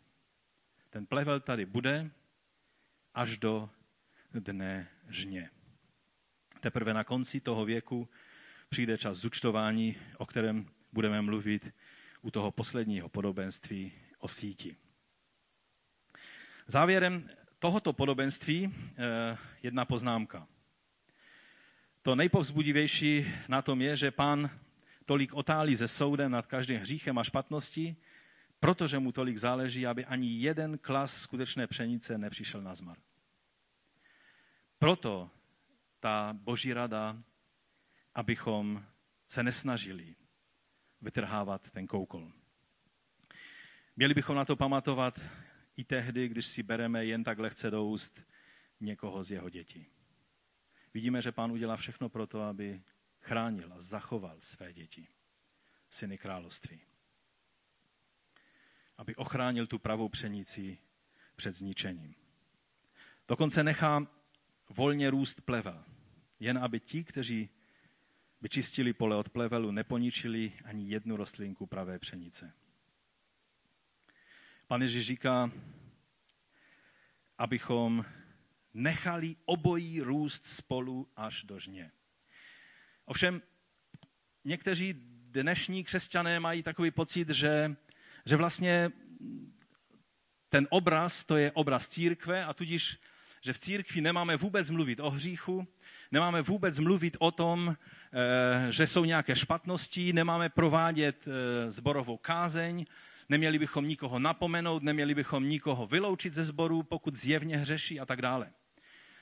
Ten 0.89 1.05
plevel 1.05 1.39
tady 1.39 1.65
bude 1.65 2.11
až 3.13 3.37
do 3.37 3.69
dne 4.33 4.87
žně. 5.09 5.49
Teprve 6.59 6.93
na 6.93 7.03
konci 7.03 7.39
toho 7.39 7.65
věku 7.65 8.09
přijde 8.69 8.97
čas 8.97 9.17
zúčtování, 9.17 9.95
o 10.17 10.25
kterém 10.25 10.65
budeme 10.93 11.21
mluvit 11.21 11.73
u 12.21 12.31
toho 12.31 12.51
posledního 12.51 13.09
podobenství 13.09 13.91
o 14.19 14.27
síti. 14.27 14.75
Závěrem 16.67 17.29
tohoto 17.59 17.93
podobenství 17.93 18.73
eh, 18.73 19.37
jedna 19.63 19.85
poznámka. 19.85 20.47
To 22.01 22.15
nejpovzbudivější 22.15 23.33
na 23.47 23.61
tom 23.61 23.81
je, 23.81 23.95
že 23.95 24.11
pán 24.11 24.49
tolik 25.05 25.33
otálí 25.33 25.75
se 25.75 25.87
soudem 25.87 26.31
nad 26.31 26.47
každým 26.47 26.79
hříchem 26.79 27.17
a 27.17 27.23
špatností, 27.23 27.97
protože 28.59 28.99
mu 28.99 29.11
tolik 29.11 29.37
záleží, 29.37 29.87
aby 29.87 30.05
ani 30.05 30.27
jeden 30.27 30.77
klas 30.77 31.21
skutečné 31.21 31.67
pšenice 31.67 32.17
nepřišel 32.17 32.61
na 32.61 32.75
zmar. 32.75 32.97
Proto 34.79 35.29
ta 35.99 36.33
boží 36.33 36.73
rada, 36.73 37.23
abychom 38.19 38.85
se 39.27 39.43
nesnažili 39.43 40.15
vytrhávat 41.01 41.71
ten 41.71 41.87
koukol. 41.87 42.31
Měli 43.95 44.13
bychom 44.13 44.35
na 44.35 44.45
to 44.45 44.55
pamatovat 44.55 45.19
i 45.77 45.83
tehdy, 45.83 46.27
když 46.27 46.45
si 46.45 46.63
bereme 46.63 47.05
jen 47.05 47.23
tak 47.23 47.39
lehce 47.39 47.71
do 47.71 47.85
úst 47.85 48.21
někoho 48.79 49.23
z 49.23 49.31
jeho 49.31 49.49
dětí. 49.49 49.87
Vidíme, 50.93 51.21
že 51.21 51.31
pán 51.31 51.51
udělá 51.51 51.77
všechno 51.77 52.09
pro 52.09 52.27
to, 52.27 52.41
aby 52.41 52.81
chránil 53.19 53.73
a 53.73 53.79
zachoval 53.81 54.37
své 54.39 54.73
děti, 54.73 55.07
syny 55.89 56.17
království. 56.17 56.81
Aby 58.97 59.15
ochránil 59.15 59.67
tu 59.67 59.79
pravou 59.79 60.09
pšenici 60.09 60.77
před 61.35 61.51
zničením. 61.51 62.15
Dokonce 63.27 63.63
nechá 63.63 64.07
volně 64.69 65.09
růst 65.09 65.41
plevel, 65.41 65.85
jen 66.39 66.57
aby 66.57 66.79
ti, 66.79 67.03
kteří 67.03 67.49
by 68.41 68.49
čistili 68.49 68.93
pole 68.93 69.15
od 69.15 69.29
plevelu, 69.29 69.71
neponičili 69.71 70.53
ani 70.63 70.89
jednu 70.89 71.17
rostlinku 71.17 71.65
pravé 71.65 71.99
pšenice. 71.99 72.53
Pan 74.67 74.81
Ježíš 74.81 75.05
říká, 75.05 75.51
abychom 77.37 78.05
nechali 78.73 79.35
obojí 79.45 80.01
růst 80.01 80.45
spolu 80.45 81.07
až 81.15 81.43
do 81.43 81.59
žně. 81.59 81.91
Ovšem, 83.05 83.41
někteří 84.45 84.93
dnešní 85.31 85.83
křesťané 85.83 86.39
mají 86.39 86.63
takový 86.63 86.91
pocit, 86.91 87.29
že, 87.29 87.75
že 88.25 88.35
vlastně 88.35 88.91
ten 90.49 90.67
obraz, 90.69 91.25
to 91.25 91.37
je 91.37 91.51
obraz 91.51 91.87
církve 91.87 92.45
a 92.45 92.53
tudíž, 92.53 92.97
že 93.41 93.53
v 93.53 93.59
církvi 93.59 94.01
nemáme 94.01 94.37
vůbec 94.37 94.69
mluvit 94.69 94.99
o 94.99 95.09
hříchu, 95.09 95.67
nemáme 96.11 96.41
vůbec 96.41 96.79
mluvit 96.79 97.17
o 97.19 97.31
tom, 97.31 97.77
že 98.69 98.87
jsou 98.87 99.05
nějaké 99.05 99.35
špatnosti, 99.35 100.13
nemáme 100.13 100.49
provádět 100.49 101.27
eh, 101.27 101.71
zborovou 101.71 102.17
kázeň, 102.17 102.85
neměli 103.29 103.59
bychom 103.59 103.87
nikoho 103.87 104.19
napomenout, 104.19 104.83
neměli 104.83 105.15
bychom 105.15 105.49
nikoho 105.49 105.87
vyloučit 105.87 106.33
ze 106.33 106.43
sboru, 106.43 106.83
pokud 106.83 107.15
zjevně 107.15 107.57
hřeší 107.57 107.99
a 107.99 108.05
tak 108.05 108.21
dále. 108.21 108.51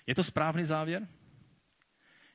Je 0.08 0.16
to 0.16 0.24
správný 0.24 0.66
závěr? 0.66 1.08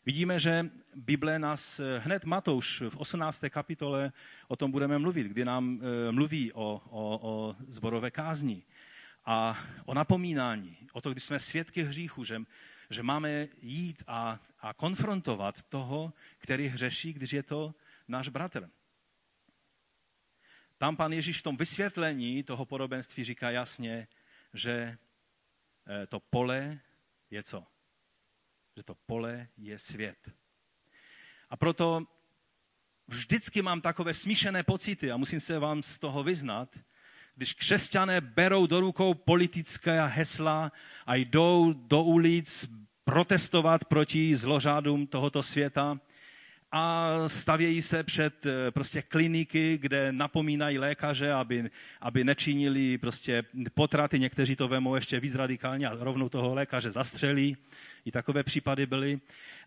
Vidíme, 0.07 0.41
že 0.41 0.71
Bible 0.95 1.39
nás 1.39 1.81
eh, 1.81 1.99
hned 1.99 2.25
Matouš 2.25 2.81
v 2.81 2.97
18. 2.97 3.45
kapitole 3.51 4.13
o 4.49 4.57
tom 4.57 4.71
budeme 4.71 4.99
mluvit, 4.99 5.27
kdy 5.27 5.45
nám 5.45 5.81
eh, 5.83 6.13
mluví 6.13 6.53
o, 6.53 6.83
o, 6.91 7.19
o 7.23 7.57
zborové 7.69 8.11
kázni 8.11 8.63
a 9.25 9.59
o 9.85 9.95
napomínání, 9.95 10.77
o 10.93 11.01
to, 11.01 11.11
když 11.11 11.25
jsme 11.25 11.39
svědky 11.39 11.83
hříchu, 11.83 12.25
že, 12.25 12.41
že 12.93 13.03
máme 13.03 13.49
jít 13.63 14.03
a, 14.07 14.41
a 14.61 14.75
konfrontovat 14.75 15.63
toho, 15.63 16.13
který 16.39 16.67
hřeší, 16.69 17.13
když 17.13 17.33
je 17.33 17.43
to 17.43 17.75
náš 18.09 18.29
bratr. 18.29 18.71
Tam 20.79 20.97
pan 20.97 21.13
Ježíš 21.13 21.39
v 21.39 21.43
tom 21.43 21.57
vysvětlení 21.57 22.43
toho 22.43 22.67
podobenství 22.67 23.25
říká 23.25 23.51
jasně, 23.51 24.09
že 24.55 24.99
eh, 25.87 26.07
to 26.07 26.21
pole 26.21 26.81
je 27.31 27.43
co? 27.43 27.67
Že 28.77 28.83
to 28.83 28.95
pole 28.95 29.49
je 29.57 29.79
svět. 29.79 30.33
A 31.51 31.57
proto 31.57 32.07
vždycky 33.09 33.63
mám 33.63 33.81
takové 33.81 34.15
smíšené 34.15 34.63
pocity 34.63 35.11
a 35.11 35.17
musím 35.17 35.41
se 35.41 35.59
vám 35.59 35.83
z 35.83 35.99
toho 35.99 36.23
vyznat, 36.23 36.79
když 37.37 37.53
křesťané 37.53 38.21
berou 38.21 38.67
do 38.67 38.81
rukou 38.81 39.15
politické 39.15 40.07
hesla 40.07 40.73
a 41.07 41.15
jdou 41.15 41.73
do 41.73 42.03
ulic 42.03 42.69
protestovat 43.05 43.85
proti 43.85 44.37
zlořádům 44.37 45.07
tohoto 45.07 45.43
světa, 45.43 45.99
a 46.73 47.09
stavějí 47.27 47.83
se 47.83 48.03
před 48.03 48.47
eh, 48.47 48.71
prostě 48.71 49.03
kliniky, 49.03 49.79
kde 49.79 50.13
napomínají 50.13 50.79
lékaře, 50.79 51.33
aby, 51.33 51.71
aby 52.01 52.25
nečinili 52.25 52.99
prostě 52.99 53.45
potraty. 53.75 54.19
Někteří 54.19 54.57
to 54.57 54.69
vemou 54.69 54.95
ještě 54.95 55.21
víc 55.21 55.35
radikálně 55.35 55.89
a 55.89 55.97
rovnou 56.01 56.29
toho 56.29 56.55
lékaře 56.55 56.91
zastřelí. 56.91 57.57
I 58.05 58.13
takové 58.13 58.43
případy 58.43 58.87
byly. 58.87 59.21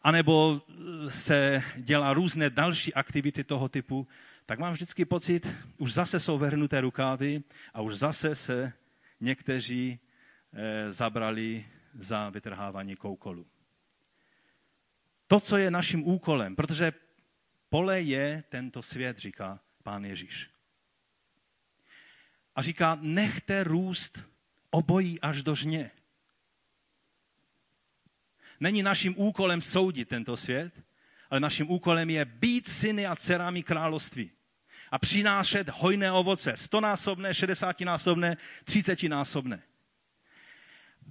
A 0.03 0.11
nebo 0.11 0.61
eh, 0.69 0.73
se 1.11 1.63
dělá 1.75 2.13
různé 2.13 2.49
další 2.49 2.93
aktivity 2.93 3.43
toho 3.43 3.69
typu. 3.69 4.07
Tak 4.45 4.59
mám 4.59 4.73
vždycky 4.73 5.05
pocit, 5.05 5.47
už 5.77 5.93
zase 5.93 6.19
jsou 6.19 6.37
vrhnuté 6.37 6.81
rukávy 6.81 7.43
a 7.73 7.81
už 7.81 7.95
zase 7.95 8.35
se 8.35 8.73
někteří 9.19 9.99
eh, 10.53 10.93
zabrali 10.93 11.65
za 11.93 12.29
vytrhávání 12.29 12.95
koukolu 12.95 13.45
to, 15.27 15.39
co 15.39 15.57
je 15.57 15.71
naším 15.71 16.07
úkolem, 16.07 16.55
protože 16.55 16.93
pole 17.69 18.01
je 18.01 18.43
tento 18.49 18.81
svět, 18.81 19.17
říká 19.17 19.59
pán 19.83 20.05
Ježíš. 20.05 20.49
A 22.55 22.61
říká, 22.61 22.97
nechte 23.01 23.63
růst 23.63 24.19
obojí 24.69 25.21
až 25.21 25.43
do 25.43 25.55
žně. 25.55 25.91
Není 28.59 28.83
naším 28.83 29.13
úkolem 29.17 29.61
soudit 29.61 30.09
tento 30.09 30.37
svět, 30.37 30.83
ale 31.29 31.39
naším 31.39 31.71
úkolem 31.71 32.09
je 32.09 32.25
být 32.25 32.67
syny 32.67 33.07
a 33.07 33.15
dcerami 33.15 33.63
království 33.63 34.31
a 34.95 34.97
přinášet 34.97 35.69
hojné 35.69 36.11
ovoce, 36.11 36.57
stonásobné, 36.57 37.33
šedesátinásobné, 37.33 38.37
třicetinásobné. 38.63 39.61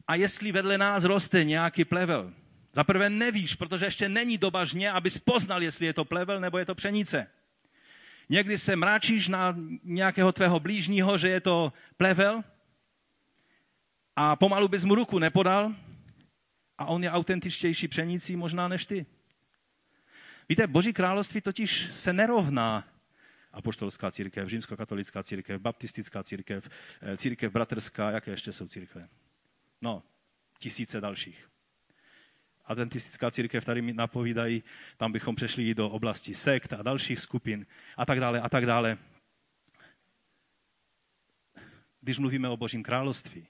A 0.06 0.14
jestli 0.14 0.52
vedle 0.52 0.78
nás 0.78 1.04
roste 1.04 1.44
nějaký 1.44 1.84
plevel, 1.84 2.32
za 2.72 2.84
prvé 2.84 3.10
nevíš, 3.10 3.54
protože 3.54 3.84
ještě 3.84 4.08
není 4.08 4.38
doba 4.38 4.64
žně, 4.64 4.92
abys 4.92 5.18
poznal, 5.18 5.62
jestli 5.62 5.86
je 5.86 5.92
to 5.92 6.04
plevel 6.04 6.40
nebo 6.40 6.58
je 6.58 6.64
to 6.64 6.74
pšenice. 6.74 7.26
Někdy 8.28 8.58
se 8.58 8.76
mráčíš 8.76 9.28
na 9.28 9.56
nějakého 9.84 10.32
tvého 10.32 10.60
blížního, 10.60 11.18
že 11.18 11.28
je 11.28 11.40
to 11.40 11.72
plevel 11.96 12.44
a 14.16 14.36
pomalu 14.36 14.68
bys 14.68 14.84
mu 14.84 14.94
ruku 14.94 15.18
nepodal 15.18 15.74
a 16.78 16.86
on 16.86 17.04
je 17.04 17.10
autentičtější 17.10 17.88
pšenicí 17.88 18.36
možná 18.36 18.68
než 18.68 18.86
ty. 18.86 19.06
Víte, 20.48 20.66
Boží 20.66 20.92
království 20.92 21.40
totiž 21.40 21.88
se 21.92 22.12
nerovná 22.12 22.93
apoštolská 23.54 24.10
církev, 24.10 24.48
římskokatolická 24.48 25.22
církev, 25.22 25.60
baptistická 25.60 26.22
církev, 26.22 26.68
eh, 27.02 27.16
církev 27.16 27.52
bratrská, 27.52 28.10
jaké 28.10 28.30
ještě 28.30 28.52
jsou 28.52 28.68
církve? 28.68 29.08
No, 29.80 30.02
tisíce 30.58 31.00
dalších 31.00 31.54
adventistická 32.64 33.30
církev 33.30 33.64
tady 33.64 33.82
mi 33.82 33.92
napovídají, 33.92 34.62
tam 34.96 35.12
bychom 35.12 35.36
přešli 35.36 35.74
do 35.74 35.90
oblasti 35.90 36.34
sekt 36.34 36.72
a 36.72 36.82
dalších 36.82 37.20
skupin 37.20 37.66
a 37.96 38.06
tak 38.06 38.20
dále 38.20 38.40
a 38.40 38.48
tak 38.48 38.66
dále. 38.66 38.98
Když 42.00 42.18
mluvíme 42.18 42.48
o 42.48 42.56
Božím 42.56 42.82
království, 42.82 43.48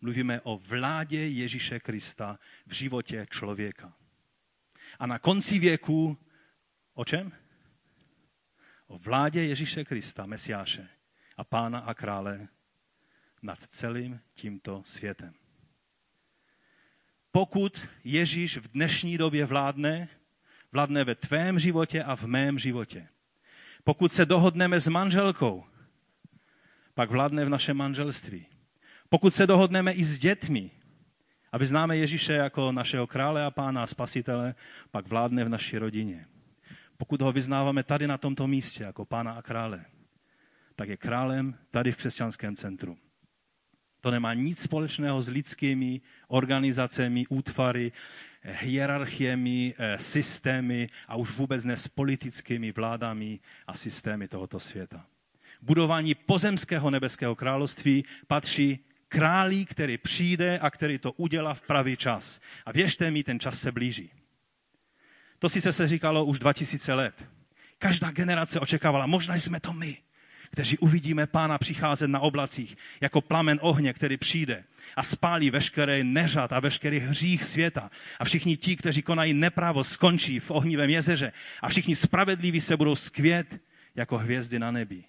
mluvíme 0.00 0.40
o 0.40 0.58
vládě 0.58 1.28
Ježíše 1.28 1.80
Krista 1.80 2.38
v 2.66 2.72
životě 2.72 3.26
člověka. 3.30 3.92
A 4.98 5.06
na 5.06 5.18
konci 5.18 5.58
věku 5.58 6.18
o 6.94 7.04
čem? 7.04 7.32
O 8.86 8.98
vládě 8.98 9.44
Ježíše 9.44 9.84
Krista, 9.84 10.26
Mesiáše 10.26 10.88
a 11.36 11.44
pána 11.44 11.78
a 11.78 11.94
krále 11.94 12.48
nad 13.42 13.58
celým 13.62 14.20
tímto 14.34 14.82
světem 14.84 15.34
pokud 17.34 17.88
Ježíš 18.04 18.56
v 18.56 18.68
dnešní 18.68 19.18
době 19.18 19.44
vládne, 19.44 20.08
vládne 20.72 21.04
ve 21.04 21.14
tvém 21.14 21.58
životě 21.58 22.02
a 22.02 22.16
v 22.16 22.24
mém 22.24 22.58
životě. 22.58 23.08
Pokud 23.84 24.12
se 24.12 24.26
dohodneme 24.26 24.80
s 24.80 24.88
manželkou, 24.88 25.64
pak 26.94 27.10
vládne 27.10 27.44
v 27.44 27.48
našem 27.48 27.76
manželství. 27.76 28.46
Pokud 29.08 29.34
se 29.34 29.46
dohodneme 29.46 29.92
i 29.92 30.04
s 30.04 30.18
dětmi 30.18 30.70
A 31.52 31.58
vyznáme 31.58 31.96
Ježíše 31.96 32.32
jako 32.32 32.72
našeho 32.72 33.06
krále 33.06 33.44
a 33.44 33.50
pána 33.50 33.82
a 33.82 33.86
spasitele, 33.86 34.54
pak 34.90 35.06
vládne 35.06 35.44
v 35.44 35.48
naší 35.48 35.78
rodině. 35.78 36.26
Pokud 36.96 37.20
ho 37.20 37.32
vyznáváme 37.32 37.82
tady 37.82 38.06
na 38.06 38.18
tomto 38.18 38.46
místě 38.46 38.84
jako 38.84 39.04
pána 39.04 39.32
a 39.32 39.42
krále, 39.42 39.84
tak 40.76 40.88
je 40.88 40.96
králem 40.96 41.58
tady 41.70 41.92
v 41.92 41.96
křesťanském 41.96 42.56
centru. 42.56 42.98
To 44.00 44.10
nemá 44.10 44.34
nic 44.34 44.62
společného 44.62 45.22
s 45.22 45.28
lidskými 45.28 46.00
organizacemi, 46.28 47.26
útvary, 47.28 47.92
hierarchiemi, 48.42 49.74
eh, 49.78 49.98
systémy 49.98 50.88
a 51.08 51.16
už 51.16 51.30
vůbec 51.30 51.64
ne 51.64 51.76
s 51.76 51.88
politickými 51.88 52.72
vládami 52.72 53.40
a 53.66 53.74
systémy 53.74 54.28
tohoto 54.28 54.60
světa. 54.60 55.06
Budování 55.62 56.14
pozemského 56.14 56.90
nebeského 56.90 57.34
království 57.34 58.04
patří 58.26 58.78
králi, 59.08 59.64
který 59.64 59.98
přijde 59.98 60.58
a 60.58 60.70
který 60.70 60.98
to 60.98 61.12
udělá 61.12 61.54
v 61.54 61.62
pravý 61.62 61.96
čas. 61.96 62.40
A 62.66 62.72
věřte 62.72 63.10
mi, 63.10 63.24
ten 63.24 63.40
čas 63.40 63.60
se 63.60 63.72
blíží. 63.72 64.10
To 65.38 65.48
si 65.48 65.60
se 65.60 65.88
říkalo 65.88 66.24
už 66.24 66.38
2000 66.38 66.94
let. 66.94 67.28
Každá 67.78 68.10
generace 68.10 68.60
očekávala, 68.60 69.06
možná 69.06 69.34
jsme 69.34 69.60
to 69.60 69.72
my 69.72 69.98
kteří 70.54 70.78
uvidíme 70.78 71.26
pána 71.26 71.58
přicházet 71.58 72.08
na 72.08 72.20
oblacích 72.20 72.76
jako 73.00 73.20
plamen 73.20 73.58
ohně, 73.62 73.92
který 73.92 74.16
přijde 74.16 74.64
a 74.96 75.02
spálí 75.02 75.50
veškeré 75.50 76.04
neřad 76.04 76.52
a 76.52 76.60
veškerý 76.60 76.98
hřích 76.98 77.44
světa. 77.44 77.90
A 78.18 78.24
všichni 78.24 78.56
ti, 78.56 78.76
kteří 78.76 79.02
konají 79.02 79.34
nepravo, 79.34 79.84
skončí 79.84 80.40
v 80.40 80.50
ohnivém 80.50 80.90
jezeře 80.90 81.32
a 81.62 81.68
všichni 81.68 81.96
spravedliví 81.96 82.60
se 82.60 82.76
budou 82.76 82.96
skvět 82.96 83.58
jako 83.94 84.18
hvězdy 84.18 84.58
na 84.58 84.70
nebi. 84.70 85.04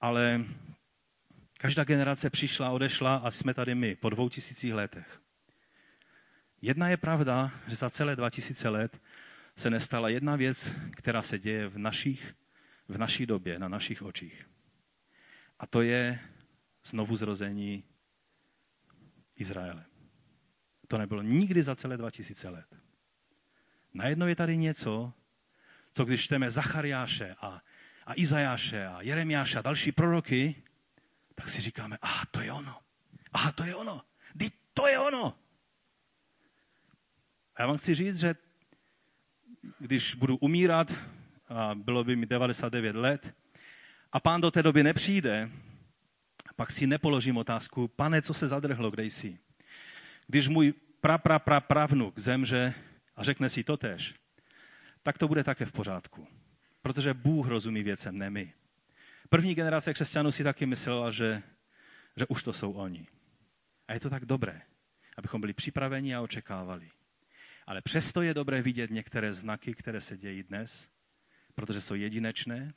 Ale 0.00 0.44
každá 1.58 1.84
generace 1.84 2.30
přišla, 2.30 2.70
odešla 2.70 3.16
a 3.16 3.30
jsme 3.30 3.54
tady 3.54 3.74
my 3.74 3.96
po 3.96 4.10
dvou 4.10 4.28
tisících 4.28 4.74
letech. 4.74 5.20
Jedna 6.62 6.88
je 6.88 6.96
pravda, 6.96 7.50
že 7.66 7.76
za 7.76 7.90
celé 7.90 8.16
dva 8.16 8.30
tisíce 8.30 8.68
let 8.68 9.00
se 9.56 9.70
nestala 9.70 10.08
jedna 10.08 10.36
věc, 10.36 10.72
která 10.96 11.22
se 11.22 11.38
děje 11.38 11.68
v 11.68 11.78
našich 11.78 12.34
v 12.88 12.98
naší 12.98 13.26
době, 13.26 13.58
na 13.58 13.68
našich 13.68 14.02
očích. 14.02 14.48
A 15.58 15.66
to 15.66 15.82
je 15.82 16.20
znovu 16.84 17.16
zrození 17.16 17.84
Izraele. 19.36 19.84
To 20.88 20.98
nebylo 20.98 21.22
nikdy 21.22 21.62
za 21.62 21.76
celé 21.76 21.96
2000 21.96 22.48
let. 22.48 22.76
Najednou 23.94 24.26
je 24.26 24.36
tady 24.36 24.56
něco, 24.56 25.12
co 25.92 26.04
když 26.04 26.24
čteme 26.24 26.50
Zachariáše 26.50 27.34
a, 27.40 27.62
a 28.06 28.12
Izajáše 28.16 28.86
a 28.86 29.02
Jeremiáše 29.02 29.58
a 29.58 29.62
další 29.62 29.92
proroky, 29.92 30.62
tak 31.34 31.48
si 31.48 31.60
říkáme, 31.60 31.98
aha, 32.02 32.24
to 32.30 32.40
je 32.40 32.52
ono. 32.52 32.80
Aha, 33.32 33.52
to 33.52 33.64
je 33.64 33.74
ono. 33.74 34.02
Teď 34.38 34.52
to 34.74 34.86
je 34.86 34.98
ono. 34.98 35.38
A 37.58 37.62
já 37.62 37.66
vám 37.66 37.76
chci 37.76 37.94
říct, 37.94 38.18
že 38.18 38.34
když 39.78 40.14
budu 40.14 40.36
umírat, 40.36 40.94
a 41.48 41.74
bylo 41.74 42.04
by 42.04 42.16
mi 42.16 42.26
99 42.26 42.96
let, 42.96 43.34
a 44.12 44.20
pán 44.20 44.40
do 44.40 44.50
té 44.50 44.62
doby 44.62 44.82
nepřijde, 44.82 45.50
pak 46.56 46.70
si 46.70 46.86
nepoložím 46.86 47.36
otázku, 47.36 47.88
pane, 47.88 48.22
co 48.22 48.34
se 48.34 48.48
zadrhlo, 48.48 48.90
kde 48.90 49.04
jsi? 49.04 49.38
Když 50.26 50.48
můj 50.48 50.74
pra, 51.00 51.18
pra, 51.18 51.38
pra, 51.38 51.60
pravnuk 51.60 52.18
zemře 52.18 52.74
a 53.16 53.24
řekne 53.24 53.50
si 53.50 53.64
to 53.64 53.76
tež, 53.76 54.14
tak 55.02 55.18
to 55.18 55.28
bude 55.28 55.44
také 55.44 55.66
v 55.66 55.72
pořádku. 55.72 56.26
Protože 56.82 57.14
Bůh 57.14 57.46
rozumí 57.46 57.82
věcem, 57.82 58.18
ne 58.18 58.30
my. 58.30 58.52
První 59.28 59.54
generace 59.54 59.94
křesťanů 59.94 60.30
si 60.30 60.44
taky 60.44 60.66
myslela, 60.66 61.10
že, 61.10 61.42
že 62.16 62.26
už 62.26 62.42
to 62.42 62.52
jsou 62.52 62.72
oni. 62.72 63.06
A 63.88 63.94
je 63.94 64.00
to 64.00 64.10
tak 64.10 64.24
dobré, 64.24 64.62
abychom 65.16 65.40
byli 65.40 65.52
připraveni 65.52 66.14
a 66.14 66.20
očekávali. 66.20 66.90
Ale 67.68 67.82
přesto 67.82 68.22
je 68.22 68.34
dobré 68.34 68.62
vidět 68.62 68.90
některé 68.90 69.32
znaky, 69.32 69.74
které 69.74 70.00
se 70.00 70.16
dějí 70.16 70.42
dnes 70.42 70.88
protože 71.58 71.80
jsou 71.80 71.94
jedinečné 71.94 72.72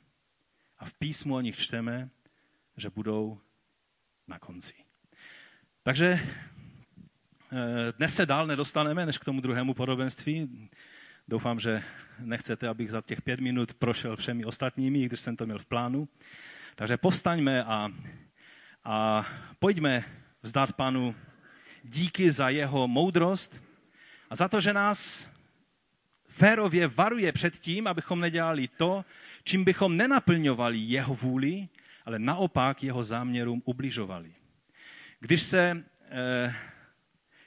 a 0.78 0.84
v 0.84 0.94
písmu 0.94 1.34
o 1.34 1.40
nich 1.40 1.56
čteme, 1.56 2.10
že 2.76 2.90
budou 2.90 3.40
na 4.28 4.38
konci. 4.38 4.74
Takže 5.82 6.18
eh, 6.18 7.92
dnes 7.96 8.14
se 8.14 8.26
dál 8.26 8.46
nedostaneme 8.46 9.06
než 9.06 9.18
k 9.18 9.24
tomu 9.24 9.40
druhému 9.40 9.74
podobenství. 9.74 10.68
Doufám, 11.28 11.60
že 11.60 11.82
nechcete, 12.18 12.68
abych 12.68 12.90
za 12.90 13.02
těch 13.02 13.22
pět 13.22 13.40
minut 13.40 13.74
prošel 13.74 14.16
všemi 14.16 14.44
ostatními, 14.44 15.06
když 15.06 15.20
jsem 15.20 15.36
to 15.36 15.46
měl 15.46 15.58
v 15.58 15.66
plánu. 15.66 16.08
Takže 16.74 16.96
povstaňme 16.96 17.64
a, 17.64 17.90
a 18.84 19.26
pojďme 19.58 20.04
vzdát 20.42 20.72
panu 20.72 21.14
díky 21.84 22.32
za 22.32 22.48
jeho 22.48 22.88
moudrost 22.88 23.60
a 24.32 24.34
za 24.34 24.48
to, 24.48 24.60
že 24.60 24.72
nás 24.72 25.30
férově 26.28 26.88
varuje 26.88 27.32
před 27.32 27.56
tím, 27.56 27.86
abychom 27.86 28.20
nedělali 28.20 28.68
to, 28.68 29.04
čím 29.44 29.64
bychom 29.64 29.96
nenaplňovali 29.96 30.78
jeho 30.78 31.14
vůli, 31.14 31.68
ale 32.04 32.18
naopak 32.18 32.82
jeho 32.82 33.04
záměrům 33.04 33.62
ubližovali. 33.64 34.34
Když 35.20 35.42
se 35.42 35.84
eh, 36.10 36.54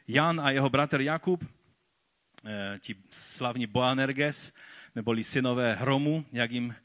Jan 0.07 0.41
a 0.41 0.51
jeho 0.51 0.69
bratr 0.69 1.01
Jakub, 1.01 1.43
eh, 1.43 2.79
ti 2.79 2.95
slavní 3.11 3.67
Boanerges, 3.67 4.53
neboli 4.95 5.23
synové 5.23 5.75
hromu, 5.75 6.25
jak 6.31 6.51
jim 6.51 6.75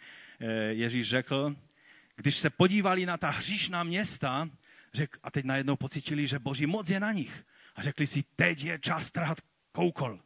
eh, 0.40 0.52
Ježíš 0.80 1.08
řekl, 1.08 1.56
když 2.16 2.36
se 2.36 2.50
podívali 2.50 3.06
na 3.06 3.16
ta 3.16 3.30
hříšná 3.30 3.84
města, 3.84 4.48
řek, 4.94 5.18
a 5.22 5.30
teď 5.30 5.44
najednou 5.44 5.76
pocitili, 5.76 6.26
že 6.26 6.38
boží 6.38 6.66
moc 6.66 6.90
je 6.90 7.00
na 7.00 7.12
nich. 7.12 7.44
A 7.76 7.82
řekli 7.82 8.06
si, 8.06 8.24
teď 8.36 8.64
je 8.64 8.78
čas 8.78 9.12
trhat 9.12 9.38
koukol. 9.72 10.20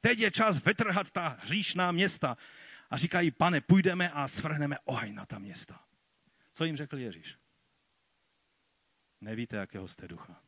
Teď 0.00 0.18
je 0.18 0.30
čas 0.30 0.64
vytrhat 0.64 1.10
ta 1.10 1.28
hříšná 1.28 1.92
města. 1.92 2.36
A 2.90 2.96
říkají, 2.96 3.30
pane, 3.30 3.60
půjdeme 3.60 4.10
a 4.10 4.28
svrhneme 4.28 4.78
oheň 4.84 5.14
na 5.14 5.26
ta 5.26 5.38
města. 5.38 5.84
Co 6.52 6.64
jim 6.64 6.76
řekl 6.76 6.98
Ježíš? 6.98 7.38
Nevíte, 9.20 9.56
jakého 9.56 9.88
jste 9.88 10.08
ducha. 10.08 10.42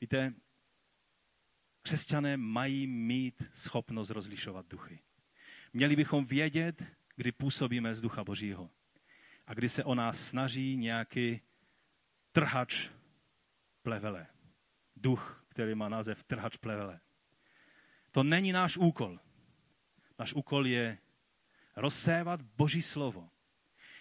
Víte, 0.00 0.34
křesťané 1.82 2.36
mají 2.36 2.86
mít 2.86 3.42
schopnost 3.52 4.10
rozlišovat 4.10 4.66
duchy. 4.66 4.98
Měli 5.72 5.96
bychom 5.96 6.24
vědět, 6.24 6.84
kdy 7.16 7.32
působíme 7.32 7.94
z 7.94 8.00
ducha 8.00 8.24
Božího 8.24 8.70
a 9.46 9.54
kdy 9.54 9.68
se 9.68 9.84
o 9.84 9.94
nás 9.94 10.28
snaží 10.28 10.76
nějaký 10.76 11.40
trhač 12.32 12.88
plevele. 13.82 14.26
Duch, 14.96 15.45
který 15.56 15.74
má 15.74 15.88
název 15.88 16.24
trhač 16.24 16.56
plevele. 16.56 17.00
To 18.12 18.20
není 18.22 18.52
náš 18.52 18.76
úkol. 18.76 19.16
Náš 20.18 20.36
úkol 20.36 20.66
je 20.68 20.98
rozsévat 21.76 22.42
Boží 22.42 22.82
slovo, 22.84 23.28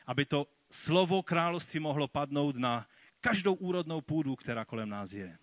aby 0.03 0.25
to 0.27 0.51
slovo 0.67 1.23
království 1.23 1.79
mohlo 1.79 2.07
padnout 2.11 2.55
na 2.55 2.87
každou 3.21 3.53
úrodnou 3.53 4.01
půdu, 4.01 4.35
která 4.35 4.65
kolem 4.65 4.89
nás 4.89 5.13
je. 5.15 5.37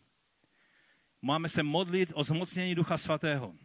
Máme 1.22 1.48
se 1.48 1.62
modlit 1.62 2.12
o 2.14 2.24
zmocnění 2.24 2.74
Ducha 2.74 2.98
Svatého, 2.98 3.56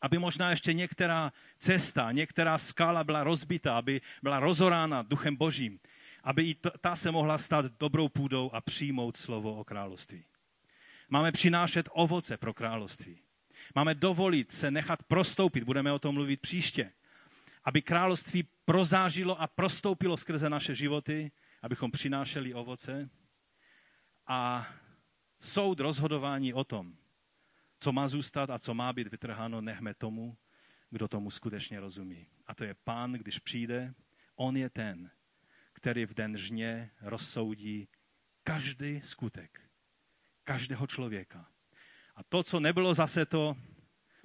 aby 0.00 0.18
možná 0.18 0.50
ještě 0.50 0.72
některá 0.72 1.32
cesta, 1.58 2.12
některá 2.12 2.58
skala 2.58 3.04
byla 3.04 3.24
rozbita, 3.24 3.76
aby 3.76 4.00
byla 4.22 4.40
rozorána 4.40 5.02
Duchem 5.02 5.36
Božím, 5.36 5.80
aby 6.22 6.42
i 6.44 6.54
ta 6.80 6.96
se 6.96 7.10
mohla 7.10 7.38
stát 7.38 7.66
dobrou 7.76 8.08
půdou 8.08 8.50
a 8.52 8.60
přijmout 8.60 9.16
slovo 9.16 9.60
o 9.60 9.64
království. 9.64 10.24
Máme 11.08 11.32
přinášet 11.32 11.88
ovoce 11.92 12.36
pro 12.36 12.54
království. 12.54 13.20
Máme 13.74 13.94
dovolit 13.94 14.52
se 14.52 14.70
nechat 14.70 15.02
prostoupit, 15.02 15.64
budeme 15.64 15.92
o 15.92 15.98
tom 15.98 16.14
mluvit 16.14 16.40
příště, 16.40 16.92
aby 17.64 17.82
království 17.82 18.48
prozážilo 18.64 19.40
a 19.40 19.46
prostoupilo 19.46 20.16
skrze 20.16 20.50
naše 20.50 20.74
životy, 20.74 21.32
abychom 21.62 21.90
přinášeli 21.90 22.54
ovoce. 22.54 23.10
A 24.26 24.68
soud 25.40 25.80
rozhodování 25.80 26.54
o 26.54 26.64
tom, 26.64 26.96
co 27.78 27.92
má 27.92 28.08
zůstat 28.08 28.50
a 28.50 28.58
co 28.58 28.74
má 28.74 28.92
být 28.92 29.08
vytrháno, 29.08 29.60
nechme 29.60 29.94
tomu, 29.94 30.36
kdo 30.90 31.08
tomu 31.08 31.30
skutečně 31.30 31.80
rozumí. 31.80 32.26
A 32.46 32.54
to 32.54 32.64
je 32.64 32.74
pán, 32.74 33.12
když 33.12 33.38
přijde, 33.38 33.94
on 34.36 34.56
je 34.56 34.70
ten, 34.70 35.10
který 35.72 36.06
v 36.06 36.14
den 36.14 36.36
žně 36.36 36.90
rozsoudí 37.00 37.88
každý 38.42 39.00
skutek, 39.00 39.63
každého 40.44 40.86
člověka 40.86 41.54
a 42.16 42.22
to, 42.22 42.42
co 42.42 42.60
nebylo 42.60 42.94
zase 42.94 43.26
to 43.26 43.56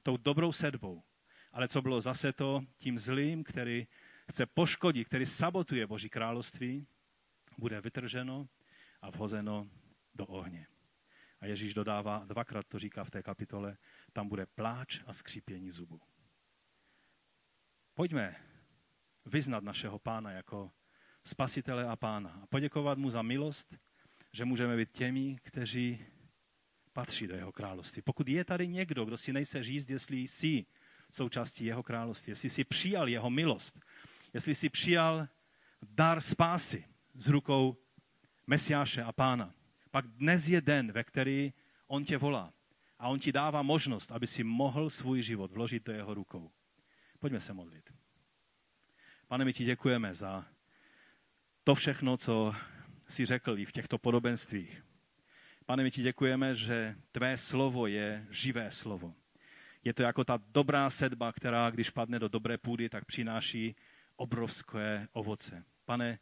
tou 0.04 0.18
dobrou 0.18 0.52
sedbou, 0.52 1.04
ale 1.52 1.68
co 1.68 1.82
bylo 1.82 2.02
zase 2.02 2.34
to 2.34 2.62
tím 2.78 3.00
zlým, 3.00 3.44
který 3.44 3.88
chce 4.32 4.46
poškodit, 4.46 5.08
který 5.08 5.26
sabotuje 5.26 5.88
Boží 5.88 6.10
království, 6.10 6.88
bude 7.58 7.82
vytrženo 7.82 8.48
a 9.02 9.10
vhozeno 9.10 9.70
do 10.14 10.26
ohně. 10.26 10.68
A 11.40 11.46
Ježíš 11.46 11.74
dodává, 11.74 12.26
dvakrát 12.26 12.68
to 12.68 12.80
říká 12.80 13.04
v 13.04 13.12
té 13.12 13.24
kapitole, 13.24 13.78
tam 14.14 14.28
bude 14.30 14.46
pláč 14.46 15.02
a 15.06 15.14
skřípění 15.14 15.72
zubu. 15.72 16.02
Pojďme 17.94 18.36
vyznat 19.26 19.64
našeho 19.64 20.00
pána 20.00 20.32
jako 20.32 20.72
spasitele 21.24 21.88
a 21.88 21.96
pána 21.96 22.40
a 22.44 22.48
poděkovat 22.48 22.98
mu 22.98 23.10
za 23.10 23.22
milost, 23.22 23.76
že 24.32 24.46
můžeme 24.46 24.78
být 24.78 24.90
těmi, 24.90 25.38
kteří 25.44 26.06
patří 26.94 27.28
do 27.28 27.36
jeho 27.36 27.52
království. 27.52 28.02
Pokud 28.02 28.28
je 28.28 28.46
tady 28.46 28.68
někdo, 28.68 29.06
kdo 29.06 29.18
si 29.18 29.34
nejse 29.34 29.64
říct, 29.64 29.90
jestli 29.90 30.18
jsi 30.18 30.66
součástí 31.12 31.66
jeho 31.66 31.84
království, 31.84 32.32
jestli 32.32 32.50
si 32.50 32.64
přijal 32.64 33.10
jeho 33.10 33.30
milost, 33.30 33.80
jestli 34.34 34.56
si 34.56 34.70
přijal 34.70 35.28
dar 35.82 36.22
spásy 36.22 36.86
z 37.14 37.28
rukou 37.28 37.78
Mesiáše 38.48 39.04
a 39.04 39.12
Pána, 39.12 39.54
pak 39.92 40.08
dnes 40.08 40.48
je 40.48 40.62
den, 40.62 40.92
ve 40.92 41.04
který 41.04 41.54
on 41.88 42.06
tě 42.06 42.18
volá 42.18 42.54
a 43.00 43.08
on 43.08 43.20
ti 43.20 43.32
dává 43.32 43.62
možnost, 43.62 44.12
aby 44.12 44.28
si 44.28 44.44
mohl 44.44 44.90
svůj 44.90 45.22
život 45.22 45.52
vložit 45.52 45.84
do 45.84 45.94
jeho 45.94 46.14
rukou. 46.14 46.52
Pojďme 47.20 47.42
se 47.42 47.54
modlit. 47.54 47.94
Pane, 49.28 49.46
my 49.46 49.54
ti 49.54 49.66
děkujeme 49.66 50.14
za 50.14 50.46
to 51.64 51.76
všechno, 51.76 52.18
co 52.18 52.56
si 53.10 53.26
řekl 53.26 53.60
i 53.60 53.66
v 53.66 53.72
těchto 53.72 53.98
podobenstvích. 53.98 54.84
Pane, 55.66 55.84
my 55.84 55.92
ti 55.92 56.02
děkujeme, 56.02 56.56
že 56.56 56.96
tvé 57.12 57.38
slovo 57.38 57.88
je 57.88 58.28
živé 58.30 58.72
slovo. 58.72 59.14
Je 59.84 59.94
to 59.94 60.04
jako 60.04 60.24
ta 60.24 60.40
dobrá 60.48 60.90
sedba, 60.90 61.32
která, 61.32 61.70
když 61.70 61.90
padne 61.90 62.20
do 62.20 62.28
dobré 62.28 62.58
půdy, 62.58 62.90
tak 62.90 63.06
přináší 63.06 63.76
obrovské 64.16 65.08
ovoce. 65.12 65.64
Pane, 65.86 66.20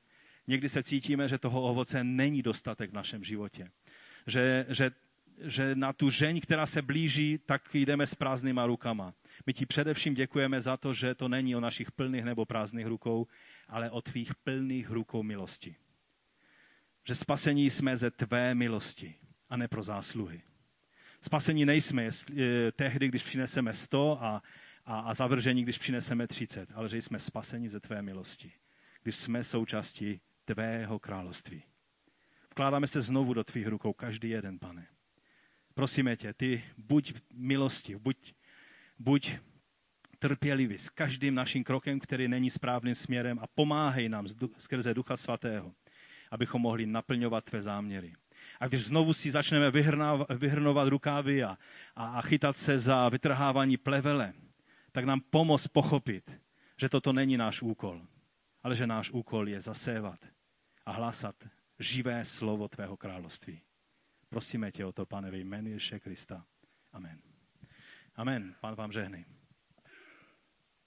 někdy 0.47 0.69
se 0.69 0.83
cítíme, 0.83 1.27
že 1.27 1.38
toho 1.38 1.61
ovoce 1.61 2.03
není 2.03 2.41
dostatek 2.41 2.89
v 2.89 2.93
našem 2.93 3.23
životě. 3.23 3.71
Že, 4.27 4.65
že, 4.69 4.91
že 5.41 5.75
na 5.75 5.93
tu 5.93 6.09
žeň, 6.09 6.41
která 6.41 6.65
se 6.65 6.81
blíží, 6.81 7.39
tak 7.45 7.73
jdeme 7.73 8.07
s 8.07 8.15
prázdnýma 8.15 8.65
rukama. 8.65 9.13
My 9.45 9.53
ti 9.53 9.65
především 9.65 10.13
děkujeme 10.13 10.61
za 10.61 10.77
to, 10.77 10.93
že 10.93 11.15
to 11.15 11.27
není 11.27 11.55
o 11.55 11.59
našich 11.59 11.91
plných 11.91 12.23
nebo 12.23 12.45
prázdných 12.45 12.88
rukou, 12.88 13.27
ale 13.67 13.91
o 13.91 14.01
tvých 14.01 14.35
plných 14.35 14.89
rukou 14.89 15.23
milosti. 15.23 15.75
Že 17.07 17.15
spasení 17.15 17.69
jsme 17.69 17.97
ze 17.97 18.11
tvé 18.11 18.55
milosti 18.55 19.15
a 19.49 19.57
ne 19.57 19.67
pro 19.67 19.83
zásluhy. 19.83 20.41
Spasení 21.21 21.65
nejsme 21.65 22.03
jestli, 22.03 22.35
tehdy, 22.71 23.07
když 23.07 23.23
přineseme 23.23 23.73
100 23.73 24.23
a, 24.23 24.43
a, 24.85 24.99
a 24.99 25.13
zavržení, 25.13 25.63
když 25.63 25.77
přineseme 25.77 26.27
30, 26.27 26.69
ale 26.75 26.89
že 26.89 26.97
jsme 26.97 27.19
spaseni 27.19 27.69
ze 27.69 27.79
tvé 27.79 28.01
milosti, 28.01 28.51
když 29.03 29.15
jsme 29.15 29.43
součástí 29.43 30.21
tvého 30.45 30.99
království. 30.99 31.63
Vkládáme 32.51 32.87
se 32.87 33.01
znovu 33.01 33.33
do 33.33 33.43
tvých 33.43 33.67
rukou, 33.67 33.93
každý 33.93 34.29
jeden, 34.29 34.59
pane. 34.59 34.87
Prosíme 35.73 36.17
tě, 36.17 36.33
ty 36.33 36.63
buď 36.77 37.13
milosti, 37.33 37.95
buď, 37.95 38.33
buď 38.99 39.31
trpělivý 40.19 40.77
s 40.77 40.89
každým 40.89 41.35
naším 41.35 41.63
krokem, 41.63 41.99
který 41.99 42.27
není 42.27 42.49
správným 42.49 42.95
směrem 42.95 43.39
a 43.39 43.47
pomáhej 43.47 44.09
nám 44.09 44.27
skrze 44.57 44.93
Ducha 44.93 45.17
Svatého, 45.17 45.73
abychom 46.32 46.61
mohli 46.61 46.86
naplňovat 46.86 47.43
tvé 47.43 47.61
záměry. 47.61 48.13
A 48.59 48.67
když 48.67 48.86
znovu 48.86 49.13
si 49.13 49.32
začneme 49.32 49.71
vyhrnovat 50.30 50.88
rukávy 50.88 51.43
a, 51.43 51.57
a, 51.95 52.07
a 52.07 52.21
chytat 52.21 52.57
se 52.57 52.80
za 52.80 53.09
vytrhávání 53.09 53.78
plevele, 53.78 54.34
tak 54.91 55.05
nám 55.05 55.21
pomoz 55.30 55.67
pochopit, 55.67 56.41
že 56.78 56.89
toto 56.89 57.13
není 57.13 57.38
náš 57.38 57.61
úkol, 57.61 58.01
ale 58.63 58.75
že 58.75 58.88
náš 58.88 59.11
úkol 59.11 59.49
je 59.49 59.61
zasévat 59.61 60.19
a 60.86 60.91
hlásat 60.91 61.36
živé 61.80 62.25
slovo 62.25 62.67
tvého 62.67 62.97
království. 62.97 63.61
Prosíme 64.30 64.71
tě 64.71 64.86
o 64.86 64.91
to, 64.91 65.05
pane, 65.05 65.32
ve 65.32 65.38
jménu 65.38 65.69
Ježíše 65.69 65.99
Krista. 65.99 66.45
Amen. 66.93 67.19
Amen. 68.15 68.55
Pán 68.61 68.75
vám 68.75 68.91
žehnej. 68.91 69.25